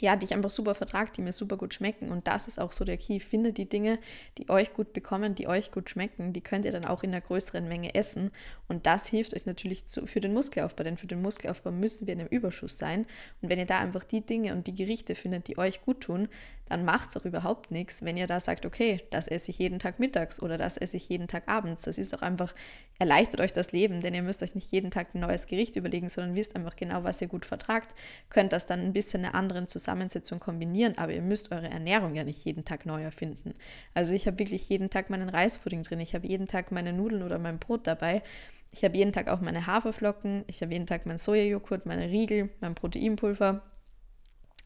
ja, 0.00 0.16
die 0.16 0.26
ich 0.26 0.34
einfach 0.34 0.50
super 0.50 0.74
vertrage, 0.74 1.10
die 1.16 1.22
mir 1.22 1.32
super 1.32 1.56
gut 1.56 1.74
schmecken. 1.74 2.10
Und 2.10 2.26
das 2.26 2.48
ist 2.48 2.60
auch 2.60 2.72
so 2.72 2.84
der 2.84 2.96
Key. 2.96 3.20
Findet 3.20 3.58
die 3.58 3.68
Dinge, 3.68 3.98
die 4.38 4.48
euch 4.48 4.72
gut 4.72 4.92
bekommen, 4.92 5.34
die 5.34 5.48
euch 5.48 5.70
gut 5.70 5.90
schmecken, 5.90 6.32
die 6.32 6.40
könnt 6.40 6.64
ihr 6.64 6.72
dann 6.72 6.84
auch 6.84 7.02
in 7.02 7.10
einer 7.10 7.20
größeren 7.20 7.66
Menge 7.68 7.94
essen. 7.94 8.30
Und 8.68 8.86
das 8.86 9.08
hilft 9.08 9.34
euch 9.34 9.46
natürlich 9.46 9.86
zu, 9.86 10.06
für 10.06 10.20
den 10.20 10.32
Muskelaufbau, 10.34 10.84
denn 10.84 10.96
für 10.96 11.06
den 11.06 11.22
Muskelaufbau 11.22 11.70
müssen 11.70 12.06
wir 12.06 12.14
in 12.14 12.20
einem 12.20 12.28
Überschuss 12.28 12.78
sein. 12.78 13.06
Und 13.40 13.50
wenn 13.50 13.58
ihr 13.58 13.66
da 13.66 13.78
einfach 13.78 14.04
die 14.04 14.20
Dinge 14.20 14.52
und 14.52 14.66
die 14.66 14.74
Gerichte 14.74 15.14
findet, 15.14 15.48
die 15.48 15.58
euch 15.58 15.82
gut 15.82 16.02
tun, 16.02 16.28
dann 16.68 16.84
macht 16.84 17.10
es 17.10 17.16
auch 17.16 17.24
überhaupt 17.24 17.70
nichts, 17.70 18.04
wenn 18.04 18.16
ihr 18.16 18.26
da 18.26 18.40
sagt, 18.40 18.66
okay, 18.66 19.02
das 19.10 19.26
esse 19.26 19.50
ich 19.50 19.58
jeden 19.58 19.78
Tag 19.78 19.98
mittags 19.98 20.40
oder 20.42 20.58
das 20.58 20.76
esse 20.76 20.98
ich 20.98 21.08
jeden 21.08 21.26
Tag 21.26 21.48
abends. 21.48 21.82
Das 21.82 21.96
ist 21.96 22.14
auch 22.14 22.22
einfach, 22.22 22.54
erleichtert 22.98 23.40
euch 23.40 23.52
das 23.52 23.72
Leben, 23.72 24.02
denn 24.02 24.14
ihr 24.14 24.22
müsst 24.22 24.42
euch 24.42 24.54
nicht 24.54 24.70
jeden 24.70 24.90
Tag 24.90 25.14
ein 25.14 25.20
neues 25.20 25.46
Gericht 25.46 25.76
überlegen, 25.76 26.08
sondern 26.08 26.34
wisst 26.34 26.56
einfach 26.56 26.76
genau, 26.76 27.04
was 27.04 27.22
ihr 27.22 27.28
gut 27.28 27.46
vertragt, 27.46 27.94
könnt 28.28 28.52
das 28.52 28.66
dann 28.66 28.80
ein 28.80 28.92
bisschen 28.92 29.20
in 29.20 29.26
einer 29.26 29.34
anderen 29.34 29.66
Zusammensetzung 29.88 30.38
kombinieren, 30.38 30.98
aber 30.98 31.14
ihr 31.14 31.22
müsst 31.22 31.50
eure 31.50 31.70
Ernährung 31.70 32.14
ja 32.14 32.22
nicht 32.22 32.44
jeden 32.44 32.66
Tag 32.66 32.84
neu 32.84 33.02
erfinden. 33.02 33.54
Also 33.94 34.12
ich 34.12 34.26
habe 34.26 34.38
wirklich 34.38 34.68
jeden 34.68 34.90
Tag 34.90 35.08
meinen 35.08 35.30
Reispudding 35.30 35.82
drin, 35.82 36.00
ich 36.00 36.14
habe 36.14 36.26
jeden 36.26 36.46
Tag 36.46 36.70
meine 36.72 36.92
Nudeln 36.92 37.22
oder 37.22 37.38
mein 37.38 37.58
Brot 37.58 37.86
dabei. 37.86 38.22
Ich 38.70 38.84
habe 38.84 38.98
jeden 38.98 39.12
Tag 39.12 39.28
auch 39.28 39.40
meine 39.40 39.66
Haferflocken, 39.66 40.44
ich 40.46 40.60
habe 40.60 40.74
jeden 40.74 40.84
Tag 40.84 41.06
meinen 41.06 41.18
Sojajoghurt, 41.18 41.86
meine 41.86 42.10
Riegel, 42.10 42.50
mein 42.60 42.74
Proteinpulver, 42.74 43.62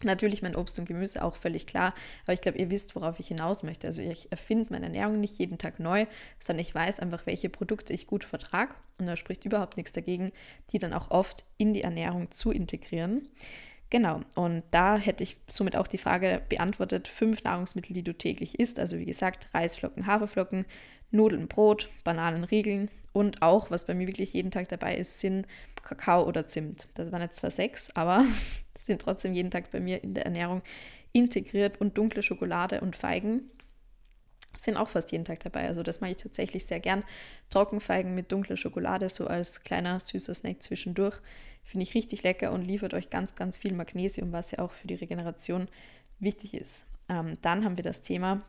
Natürlich 0.04 0.42
mein 0.42 0.56
Obst 0.56 0.76
und 0.80 0.86
Gemüse 0.86 1.22
auch 1.22 1.36
völlig 1.36 1.64
klar, 1.64 1.94
aber 2.24 2.32
ich 2.32 2.40
glaube, 2.40 2.58
ihr 2.58 2.70
wisst, 2.70 2.96
worauf 2.96 3.20
ich 3.20 3.28
hinaus 3.28 3.62
möchte. 3.62 3.86
Also 3.86 4.02
ich 4.02 4.32
erfinde 4.32 4.66
meine 4.70 4.86
Ernährung 4.86 5.20
nicht 5.20 5.38
jeden 5.38 5.58
Tag 5.58 5.78
neu, 5.78 6.06
sondern 6.40 6.62
ich 6.62 6.74
weiß 6.74 6.98
einfach, 6.98 7.24
welche 7.26 7.48
Produkte 7.48 7.92
ich 7.92 8.08
gut 8.08 8.24
vertrage 8.24 8.74
und 8.98 9.06
da 9.06 9.14
spricht 9.14 9.44
überhaupt 9.44 9.76
nichts 9.76 9.92
dagegen, 9.92 10.32
die 10.70 10.80
dann 10.80 10.92
auch 10.92 11.12
oft 11.12 11.44
in 11.56 11.72
die 11.72 11.82
Ernährung 11.82 12.32
zu 12.32 12.50
integrieren. 12.50 13.28
Genau, 13.92 14.22
und 14.36 14.62
da 14.70 14.96
hätte 14.96 15.22
ich 15.22 15.36
somit 15.48 15.76
auch 15.76 15.86
die 15.86 15.98
Frage 15.98 16.40
beantwortet, 16.48 17.08
fünf 17.08 17.44
Nahrungsmittel, 17.44 17.92
die 17.92 18.02
du 18.02 18.14
täglich 18.14 18.58
isst. 18.58 18.78
Also 18.78 18.96
wie 18.96 19.04
gesagt, 19.04 19.48
Reisflocken, 19.52 20.06
Haferflocken, 20.06 20.64
Nudeln, 21.10 21.46
Brot, 21.46 21.90
Bananen, 22.02 22.44
Riegeln 22.44 22.90
und 23.12 23.42
auch, 23.42 23.70
was 23.70 23.86
bei 23.86 23.92
mir 23.92 24.06
wirklich 24.06 24.32
jeden 24.32 24.50
Tag 24.50 24.70
dabei 24.70 24.96
ist, 24.96 25.20
sind 25.20 25.46
Kakao 25.82 26.26
oder 26.26 26.46
Zimt. 26.46 26.88
Das 26.94 27.12
waren 27.12 27.20
jetzt 27.20 27.36
zwar 27.36 27.50
sechs, 27.50 27.94
aber 27.94 28.24
sind 28.78 29.02
trotzdem 29.02 29.34
jeden 29.34 29.50
Tag 29.50 29.70
bei 29.70 29.78
mir 29.78 30.02
in 30.02 30.14
der 30.14 30.24
Ernährung 30.24 30.62
integriert 31.12 31.78
und 31.78 31.98
dunkle 31.98 32.22
Schokolade 32.22 32.80
und 32.80 32.96
Feigen 32.96 33.50
sind 34.58 34.76
auch 34.76 34.88
fast 34.88 35.12
jeden 35.12 35.24
Tag 35.24 35.40
dabei. 35.40 35.66
Also 35.66 35.82
das 35.82 36.00
mache 36.00 36.12
ich 36.12 36.16
tatsächlich 36.18 36.66
sehr 36.66 36.80
gern. 36.80 37.04
Trockenfeigen 37.50 38.14
mit 38.14 38.32
dunkler 38.32 38.56
Schokolade, 38.56 39.08
so 39.08 39.26
als 39.26 39.62
kleiner 39.62 39.98
süßer 40.00 40.34
Snack 40.34 40.62
zwischendurch. 40.62 41.20
Finde 41.64 41.84
ich 41.84 41.94
richtig 41.94 42.22
lecker 42.22 42.52
und 42.52 42.62
liefert 42.62 42.94
euch 42.94 43.10
ganz, 43.10 43.34
ganz 43.34 43.58
viel 43.58 43.72
Magnesium, 43.72 44.32
was 44.32 44.50
ja 44.50 44.58
auch 44.58 44.72
für 44.72 44.88
die 44.88 44.94
Regeneration 44.94 45.68
wichtig 46.18 46.54
ist. 46.54 46.86
Ähm, 47.08 47.34
dann 47.40 47.64
haben 47.64 47.76
wir 47.76 47.84
das 47.84 48.02
Thema 48.02 48.42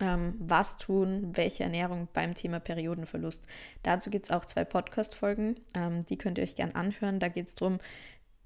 ähm, 0.00 0.34
was 0.38 0.78
tun, 0.78 1.30
welche 1.34 1.62
Ernährung 1.62 2.08
beim 2.12 2.34
Thema 2.34 2.60
Periodenverlust. 2.60 3.46
Dazu 3.82 4.10
gibt 4.10 4.26
es 4.26 4.30
auch 4.30 4.44
zwei 4.44 4.64
Podcast-Folgen, 4.64 5.56
ähm, 5.74 6.04
die 6.06 6.18
könnt 6.18 6.38
ihr 6.38 6.44
euch 6.44 6.56
gern 6.56 6.72
anhören. 6.72 7.20
Da 7.20 7.28
geht 7.28 7.48
es 7.48 7.54
darum, 7.54 7.78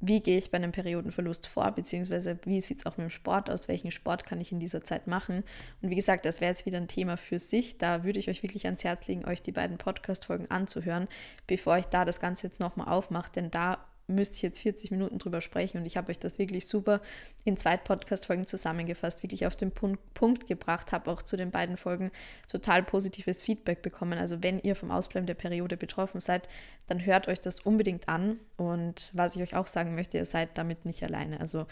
wie 0.00 0.20
gehe 0.20 0.38
ich 0.38 0.50
bei 0.50 0.56
einem 0.56 0.72
Periodenverlust 0.72 1.46
vor, 1.46 1.70
beziehungsweise 1.72 2.38
wie 2.44 2.60
sieht 2.60 2.78
es 2.78 2.86
auch 2.86 2.96
mit 2.96 3.04
dem 3.04 3.10
Sport 3.10 3.50
aus, 3.50 3.68
welchen 3.68 3.90
Sport 3.90 4.24
kann 4.24 4.40
ich 4.40 4.50
in 4.52 4.60
dieser 4.60 4.82
Zeit 4.82 5.06
machen. 5.06 5.44
Und 5.82 5.90
wie 5.90 5.96
gesagt, 5.96 6.24
das 6.24 6.40
wäre 6.40 6.50
jetzt 6.50 6.66
wieder 6.66 6.78
ein 6.78 6.88
Thema 6.88 7.16
für 7.16 7.38
sich. 7.38 7.78
Da 7.78 8.04
würde 8.04 8.18
ich 8.18 8.28
euch 8.28 8.42
wirklich 8.42 8.64
ans 8.64 8.84
Herz 8.84 9.06
legen, 9.08 9.26
euch 9.26 9.42
die 9.42 9.52
beiden 9.52 9.78
Podcast-Folgen 9.78 10.50
anzuhören, 10.50 11.06
bevor 11.46 11.76
ich 11.76 11.86
da 11.86 12.04
das 12.04 12.20
Ganze 12.20 12.46
jetzt 12.46 12.60
nochmal 12.60 12.88
aufmache, 12.88 13.30
denn 13.32 13.50
da 13.50 13.78
müsste 14.10 14.36
ich 14.36 14.42
jetzt 14.42 14.60
40 14.60 14.90
Minuten 14.90 15.18
drüber 15.18 15.40
sprechen 15.40 15.78
und 15.78 15.86
ich 15.86 15.96
habe 15.96 16.10
euch 16.10 16.18
das 16.18 16.38
wirklich 16.38 16.66
super 16.66 17.00
in 17.44 17.56
zwei 17.56 17.76
Podcast-Folgen 17.76 18.46
zusammengefasst, 18.46 19.22
wirklich 19.22 19.46
auf 19.46 19.56
den 19.56 19.72
Punkt, 19.72 20.46
gebracht, 20.46 20.92
habe 20.92 21.10
auch 21.10 21.22
zu 21.22 21.36
den 21.36 21.50
beiden 21.50 21.76
Folgen 21.76 22.10
total 22.48 22.82
positives 22.82 23.42
Feedback 23.42 23.82
bekommen. 23.82 24.18
Also 24.18 24.42
wenn 24.42 24.60
ihr 24.60 24.76
vom 24.76 24.90
Ausbleiben 24.90 25.26
der 25.26 25.34
Periode 25.34 25.76
betroffen 25.76 26.20
seid, 26.20 26.48
dann 26.86 27.04
hört 27.04 27.28
euch 27.28 27.40
das 27.40 27.60
unbedingt 27.60 28.08
an 28.08 28.38
und 28.56 29.10
was 29.14 29.36
ich 29.36 29.42
euch 29.42 29.56
auch 29.56 29.66
sagen 29.66 29.94
möchte, 29.94 30.18
ihr 30.18 30.24
seid 30.24 30.58
damit 30.58 30.84
nicht 30.84 31.02
alleine. 31.02 31.40
Also 31.40 31.66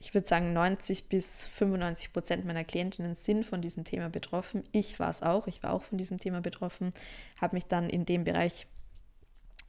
ich 0.00 0.14
würde 0.14 0.28
sagen, 0.28 0.52
90 0.52 1.08
bis 1.08 1.44
95 1.46 2.12
Prozent 2.12 2.44
meiner 2.44 2.64
Klientinnen 2.64 3.14
sind 3.14 3.44
von 3.44 3.60
diesem 3.60 3.84
Thema 3.84 4.08
betroffen. 4.08 4.62
Ich 4.72 5.00
war 5.00 5.10
es 5.10 5.22
auch, 5.22 5.46
ich 5.46 5.62
war 5.62 5.72
auch 5.72 5.82
von 5.82 5.98
diesem 5.98 6.18
Thema 6.18 6.40
betroffen, 6.40 6.92
habe 7.40 7.56
mich 7.56 7.66
dann 7.66 7.90
in 7.90 8.06
dem 8.06 8.24
Bereich 8.24 8.66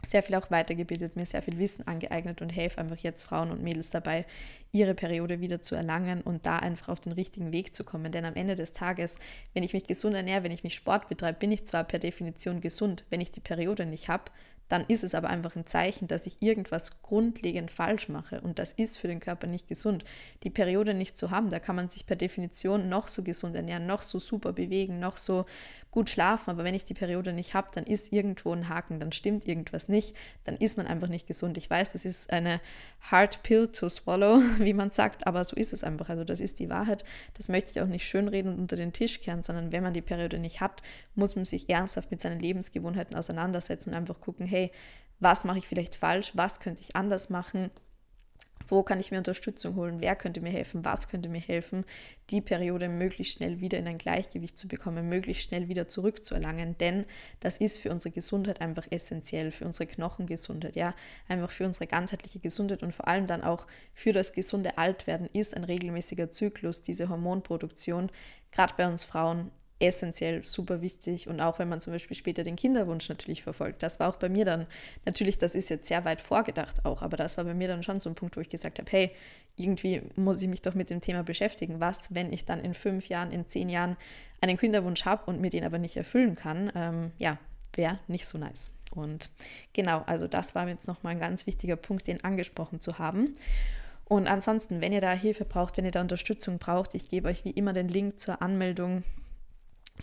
sehr 0.07 0.23
viel 0.23 0.35
auch 0.35 0.49
weitergebildet, 0.49 1.15
mir 1.15 1.25
sehr 1.25 1.41
viel 1.41 1.57
Wissen 1.57 1.88
angeeignet 1.88 2.41
und 2.41 2.49
helfe 2.49 2.79
einfach 2.79 2.97
jetzt 2.97 3.23
Frauen 3.23 3.51
und 3.51 3.62
Mädels 3.62 3.89
dabei, 3.89 4.25
ihre 4.71 4.95
Periode 4.95 5.41
wieder 5.41 5.62
zu 5.62 5.75
erlangen 5.75 6.21
und 6.21 6.45
da 6.45 6.57
einfach 6.57 6.89
auf 6.89 6.99
den 6.99 7.12
richtigen 7.12 7.51
Weg 7.51 7.75
zu 7.75 7.83
kommen. 7.83 8.12
Denn 8.12 8.25
am 8.25 8.35
Ende 8.35 8.55
des 8.55 8.71
Tages, 8.71 9.17
wenn 9.53 9.63
ich 9.63 9.73
mich 9.73 9.88
gesund 9.88 10.15
ernähre, 10.15 10.43
wenn 10.43 10.51
ich 10.51 10.63
mich 10.63 10.75
Sport 10.75 11.09
betreibe, 11.09 11.39
bin 11.39 11.51
ich 11.51 11.65
zwar 11.65 11.83
per 11.83 11.99
Definition 11.99 12.62
gesund. 12.62 13.03
Wenn 13.09 13.21
ich 13.21 13.31
die 13.31 13.41
Periode 13.41 13.85
nicht 13.85 14.09
habe, 14.09 14.31
dann 14.69 14.85
ist 14.88 15.03
es 15.03 15.15
aber 15.15 15.29
einfach 15.29 15.55
ein 15.55 15.65
Zeichen, 15.65 16.07
dass 16.07 16.27
ich 16.27 16.41
irgendwas 16.41 17.01
grundlegend 17.01 17.71
falsch 17.71 18.07
mache 18.07 18.39
und 18.39 18.59
das 18.59 18.71
ist 18.71 18.97
für 18.97 19.07
den 19.07 19.19
Körper 19.19 19.47
nicht 19.47 19.67
gesund. 19.67 20.05
Die 20.43 20.51
Periode 20.51 20.93
nicht 20.93 21.17
zu 21.17 21.31
haben, 21.31 21.49
da 21.49 21.59
kann 21.59 21.75
man 21.75 21.89
sich 21.89 22.05
per 22.05 22.15
Definition 22.15 22.88
noch 22.88 23.07
so 23.07 23.23
gesund 23.23 23.55
ernähren, 23.55 23.88
noch 23.88 24.03
so 24.03 24.19
super 24.19 24.53
bewegen, 24.53 24.99
noch 24.99 25.17
so 25.17 25.45
gut 25.91 26.10
schlafen, 26.10 26.52
aber 26.52 26.63
wenn 26.63 26.75
ich 26.75 26.86
die 26.86 26.93
Periode 26.93 27.34
nicht 27.34 27.56
habe, 27.56 27.69
dann 27.73 27.86
ist 27.86 28.13
irgendwo 28.13 28.54
ein 28.54 28.69
Haken, 28.69 28.99
dann 28.99 29.12
stimmt 29.12 29.47
irgendwas 29.47 29.88
nicht, 29.88 30.15
dann 30.43 30.56
ist 30.58 30.78
man 30.78 30.86
einfach 30.86 31.08
nicht 31.08 31.25
gesund. 31.25 31.58
Ich 31.58 31.69
weiß, 31.69 31.93
das 31.93 32.06
ist 32.06 32.32
eine 32.32 32.62
hard 33.02 33.41
pill 33.41 33.67
to 33.69 33.89
swallow, 33.89 34.39
wie 34.60 34.73
man 34.73 34.91
sagt, 34.91 35.25
aber 35.25 35.43
so 35.43 35.56
ist 35.56 35.73
es 35.73 35.84
einfach. 35.84 36.10
Also 36.10 36.23
das 36.23 36.41
ist 36.41 36.60
die 36.60 36.69
Wahrheit. 36.69 37.04
Das 37.36 37.49
möchte 37.49 37.71
ich 37.71 37.82
auch 37.82 37.88
nicht 37.88 38.08
schönreden 38.08 38.54
und 38.54 38.60
unter 38.60 38.75
den 38.75 38.93
Tisch 38.93 39.19
kehren, 39.19 39.41
sondern 39.41 39.71
wenn 39.71 39.84
man 39.84 39.93
die 39.93 40.02
Periode 40.02 40.38
nicht 40.38 40.62
hat, 40.62 40.82
muss 41.15 41.36
man 41.36 41.45
sich 41.45 41.69
ernsthaft 41.69 42.12
mit 42.12 42.21
seinen 42.21 42.39
Lebensgewohnheiten 42.39 43.15
auseinandersetzen 43.15 43.89
und 43.89 43.95
einfach 43.95 44.21
gucken, 44.21 44.45
hey, 44.45 44.71
was 45.19 45.43
mache 45.43 45.58
ich 45.58 45.67
vielleicht 45.67 45.95
falsch, 45.95 46.32
was 46.36 46.60
könnte 46.60 46.82
ich 46.82 46.95
anders 46.95 47.30
machen, 47.30 47.71
wo 48.69 48.84
kann 48.84 48.99
ich 48.99 49.12
mir 49.12 49.17
Unterstützung 49.17 49.75
holen? 49.75 50.01
Wer 50.01 50.15
könnte 50.15 50.41
mir 50.41 50.51
helfen? 50.51 50.86
Was 50.86 51.08
könnte 51.08 51.29
mir 51.29 51.41
helfen, 51.41 51.86
die 52.29 52.41
Periode 52.41 52.89
möglichst 52.89 53.38
schnell 53.38 53.60
wieder 53.62 53.77
in 53.77 53.88
ein 53.88 53.97
Gleichgewicht 53.97 54.58
zu 54.58 54.67
bekommen, 54.67 55.10
möglichst 55.10 55.43
schnell 55.43 55.67
wieder 55.67 55.88
zurückzuerlangen? 55.88 56.77
Denn 56.77 57.05
das 57.39 57.58
ist 57.58 57.79
für 57.79 57.91
unsere 57.91 58.13
Gesundheit 58.13 58.62
einfach 58.62 58.88
essentiell, 58.89 59.51
für 59.51 59.65
unsere 59.65 59.88
Knochengesundheit, 59.88 60.75
ja, 60.75 60.95
einfach 61.27 61.51
für 61.51 61.65
unsere 61.65 61.88
ganzheitliche 61.88 62.39
Gesundheit 62.39 62.84
und 62.84 62.93
vor 62.93 63.08
allem 63.08 63.27
dann 63.27 63.41
auch 63.41 63.67
für 63.93 64.13
das 64.13 64.34
gesunde 64.34 64.77
Altwerden 64.77 65.29
ist 65.34 65.55
ein 65.55 65.63
regelmäßiger 65.63 66.32
Zyklus, 66.32 66.82
diese 66.82 67.10
Hormonproduktion, 67.10 68.12
gerade 68.51 68.73
bei 68.77 68.88
uns 68.88 69.03
Frauen 69.03 69.51
essentiell 69.79 70.43
super 70.45 70.81
wichtig 70.81 71.27
und 71.27 71.39
auch 71.39 71.59
wenn 71.59 71.69
man 71.69 71.79
zum 71.79 71.93
Beispiel 71.93 72.15
später 72.15 72.43
den 72.43 72.55
Kinderwunsch 72.55 73.07
natürlich 73.07 73.43
verfolgt. 73.43 73.81
Das 73.81 73.99
war 73.99 74.09
auch 74.09 74.17
bei 74.17 74.29
mir 74.29 74.45
dann, 74.45 74.67
natürlich, 75.05 75.37
das 75.37 75.55
ist 75.55 75.69
jetzt 75.69 75.87
sehr 75.87 76.03
weit 76.05 76.21
vorgedacht 76.21 76.85
auch, 76.85 77.01
aber 77.01 77.17
das 77.17 77.37
war 77.37 77.45
bei 77.45 77.53
mir 77.53 77.67
dann 77.67 77.83
schon 77.83 77.99
so 77.99 78.09
ein 78.09 78.15
Punkt, 78.15 78.35
wo 78.35 78.41
ich 78.41 78.49
gesagt 78.49 78.79
habe, 78.79 78.91
hey, 78.91 79.11
irgendwie 79.55 80.01
muss 80.15 80.41
ich 80.41 80.47
mich 80.47 80.61
doch 80.61 80.73
mit 80.73 80.89
dem 80.89 81.01
Thema 81.01 81.23
beschäftigen. 81.23 81.79
Was, 81.79 82.13
wenn 82.13 82.31
ich 82.31 82.45
dann 82.45 82.61
in 82.61 82.73
fünf 82.73 83.09
Jahren, 83.09 83.31
in 83.31 83.47
zehn 83.47 83.69
Jahren 83.69 83.97
einen 84.41 84.57
Kinderwunsch 84.57 85.05
habe 85.05 85.23
und 85.25 85.41
mir 85.41 85.49
den 85.49 85.63
aber 85.63 85.79
nicht 85.79 85.97
erfüllen 85.97 86.35
kann? 86.35 86.71
Ähm, 86.75 87.11
ja, 87.17 87.37
wäre 87.73 87.99
nicht 88.07 88.25
so 88.25 88.37
nice. 88.37 88.71
Und 88.91 89.29
genau, 89.73 90.03
also 90.05 90.27
das 90.27 90.55
war 90.55 90.67
jetzt 90.67 90.87
nochmal 90.87 91.13
ein 91.13 91.19
ganz 91.19 91.45
wichtiger 91.45 91.75
Punkt, 91.75 92.07
den 92.07 92.23
angesprochen 92.23 92.79
zu 92.79 92.99
haben. 92.99 93.35
Und 94.05 94.27
ansonsten, 94.27 94.81
wenn 94.81 94.91
ihr 94.91 95.01
da 95.01 95.11
Hilfe 95.11 95.45
braucht, 95.45 95.77
wenn 95.77 95.85
ihr 95.85 95.91
da 95.91 96.01
Unterstützung 96.01 96.57
braucht, 96.57 96.95
ich 96.95 97.09
gebe 97.09 97.27
euch 97.27 97.45
wie 97.45 97.51
immer 97.51 97.73
den 97.73 97.87
Link 97.87 98.19
zur 98.19 98.41
Anmeldung 98.41 99.03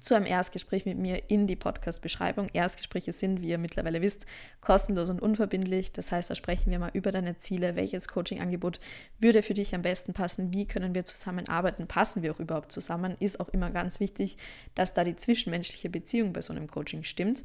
zu 0.01 0.15
einem 0.15 0.27
Erstgespräch 0.27 0.85
mit 0.87 0.99
mir 0.99 1.31
in 1.31 1.47
die 1.47 1.57
Podcast-Beschreibung. 1.57 2.49
Erstgespräche 2.53 3.13
sind, 3.13 3.41
wie 3.41 3.49
ihr 3.49 3.59
mittlerweile 3.59 4.03
wisst, 4.03 4.27
kostenlos 4.61 5.11
und 5.11 5.21
unverbindlich. 5.21 5.93
Das 5.93 6.13
heißt, 6.13 6.31
da 6.31 6.35
sprechen 6.35 6.71
wir 6.71 6.79
mal 6.79 6.91
über 6.93 7.13
deine 7.13 7.39
Ziele. 7.39 7.77
Welches 7.77 8.09
Coaching-Angebot 8.09 8.81
würde 9.19 9.43
für 9.43 9.55
dich 9.55 9.75
am 9.75 9.83
besten 9.83 10.13
passen? 10.13 10.53
Wie 10.53 10.67
können 10.67 10.95
wir 10.95 11.05
zusammenarbeiten? 11.05 11.87
Passen 11.87 12.23
wir 12.23 12.33
auch 12.33 12.41
überhaupt 12.41 12.73
zusammen? 12.73 13.17
Ist 13.21 13.41
auch 13.41 13.49
immer 13.49 13.71
ganz 13.71 14.01
wichtig, 14.01 14.37
dass 14.75 14.95
da 14.95 15.05
die 15.05 15.17
zwischenmenschliche 15.17 15.89
Beziehung 15.89 16.33
bei 16.33 16.43
so 16.43 16.53
einem 16.53 16.71
Coaching 16.71 17.05
stimmt. 17.05 17.45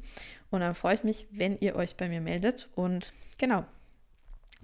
Und 0.50 0.60
dann 0.60 0.74
freue 0.74 0.94
ich 0.94 1.04
mich, 1.04 1.26
wenn 1.30 1.58
ihr 1.58 1.76
euch 1.76 1.96
bei 1.96 2.08
mir 2.08 2.20
meldet. 2.20 2.68
Und 2.74 3.12
genau, 3.38 3.64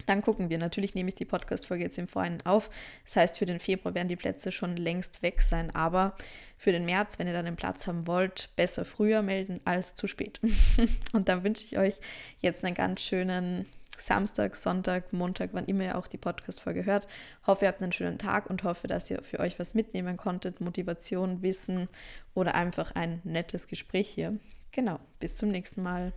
Dann 0.07 0.23
gucken 0.23 0.51
wir. 0.51 0.59
Natürlich 0.59 0.95
nehme 0.95 1.09
ich 1.09 1.15
die 1.15 1.25
Podcast-Folge 1.25 1.85
jetzt 1.85 1.99
im 1.99 2.09
Vorhinein 2.09 2.45
auf. 2.45 2.71
Das 3.05 3.17
heißt, 3.17 3.39
für 3.39 3.47
den 3.47 3.59
Februar 3.59 3.95
werden 3.95 4.09
die 4.09 4.17
Plätze 4.17 4.53
schon 4.53 4.77
längst 4.77 5.23
weg 5.23 5.43
sein. 5.43 5.75
Aber 5.75 6.15
für 6.57 6.73
den 6.73 6.85
März, 6.85 7.19
wenn 7.19 7.27
ihr 7.27 7.33
dann 7.33 7.47
einen 7.47 7.57
Platz 7.57 7.87
haben 7.87 8.07
wollt, 8.07 8.51
besser 8.57 8.85
früher 8.85 9.23
melden 9.23 9.61
als 9.65 9.95
zu 9.95 10.07
spät. 10.07 10.41
Und 11.13 11.29
dann 11.29 11.45
wünsche 11.45 11.65
ich 11.65 11.79
euch 11.79 12.01
jetzt 12.41 12.65
einen 12.65 12.75
ganz 12.75 13.03
schönen 13.03 13.67
Samstag, 14.01 14.57
Sonntag, 14.57 15.13
Montag, 15.13 15.51
wann 15.53 15.67
immer 15.67 15.85
ihr 15.85 15.99
auch 15.99 16.07
die 16.07 16.19
Podcast-Folge 16.19 16.85
hört. 16.85 17.09
Hoffe, 17.47 17.65
ihr 17.65 17.69
habt 17.69 17.83
einen 17.83 17.93
schönen 17.93 18.19
Tag 18.19 18.49
und 18.49 18.63
hoffe, 18.65 18.87
dass 18.87 19.11
ihr 19.11 19.23
für 19.23 19.41
euch 19.41 19.59
was 19.59 19.75
mitnehmen 19.75 20.17
konntet. 20.17 20.61
Motivation, 20.61 21.43
Wissen 21.43 21.89
oder 22.35 22.55
einfach 22.55 22.95
ein 22.95 23.21
nettes 23.25 23.67
Gespräch 23.67 24.09
hier. 24.09 24.39
Genau, 24.71 25.01
bis 25.19 25.37
zum 25.37 25.51
nächsten 25.51 25.83
Mal. 25.83 26.13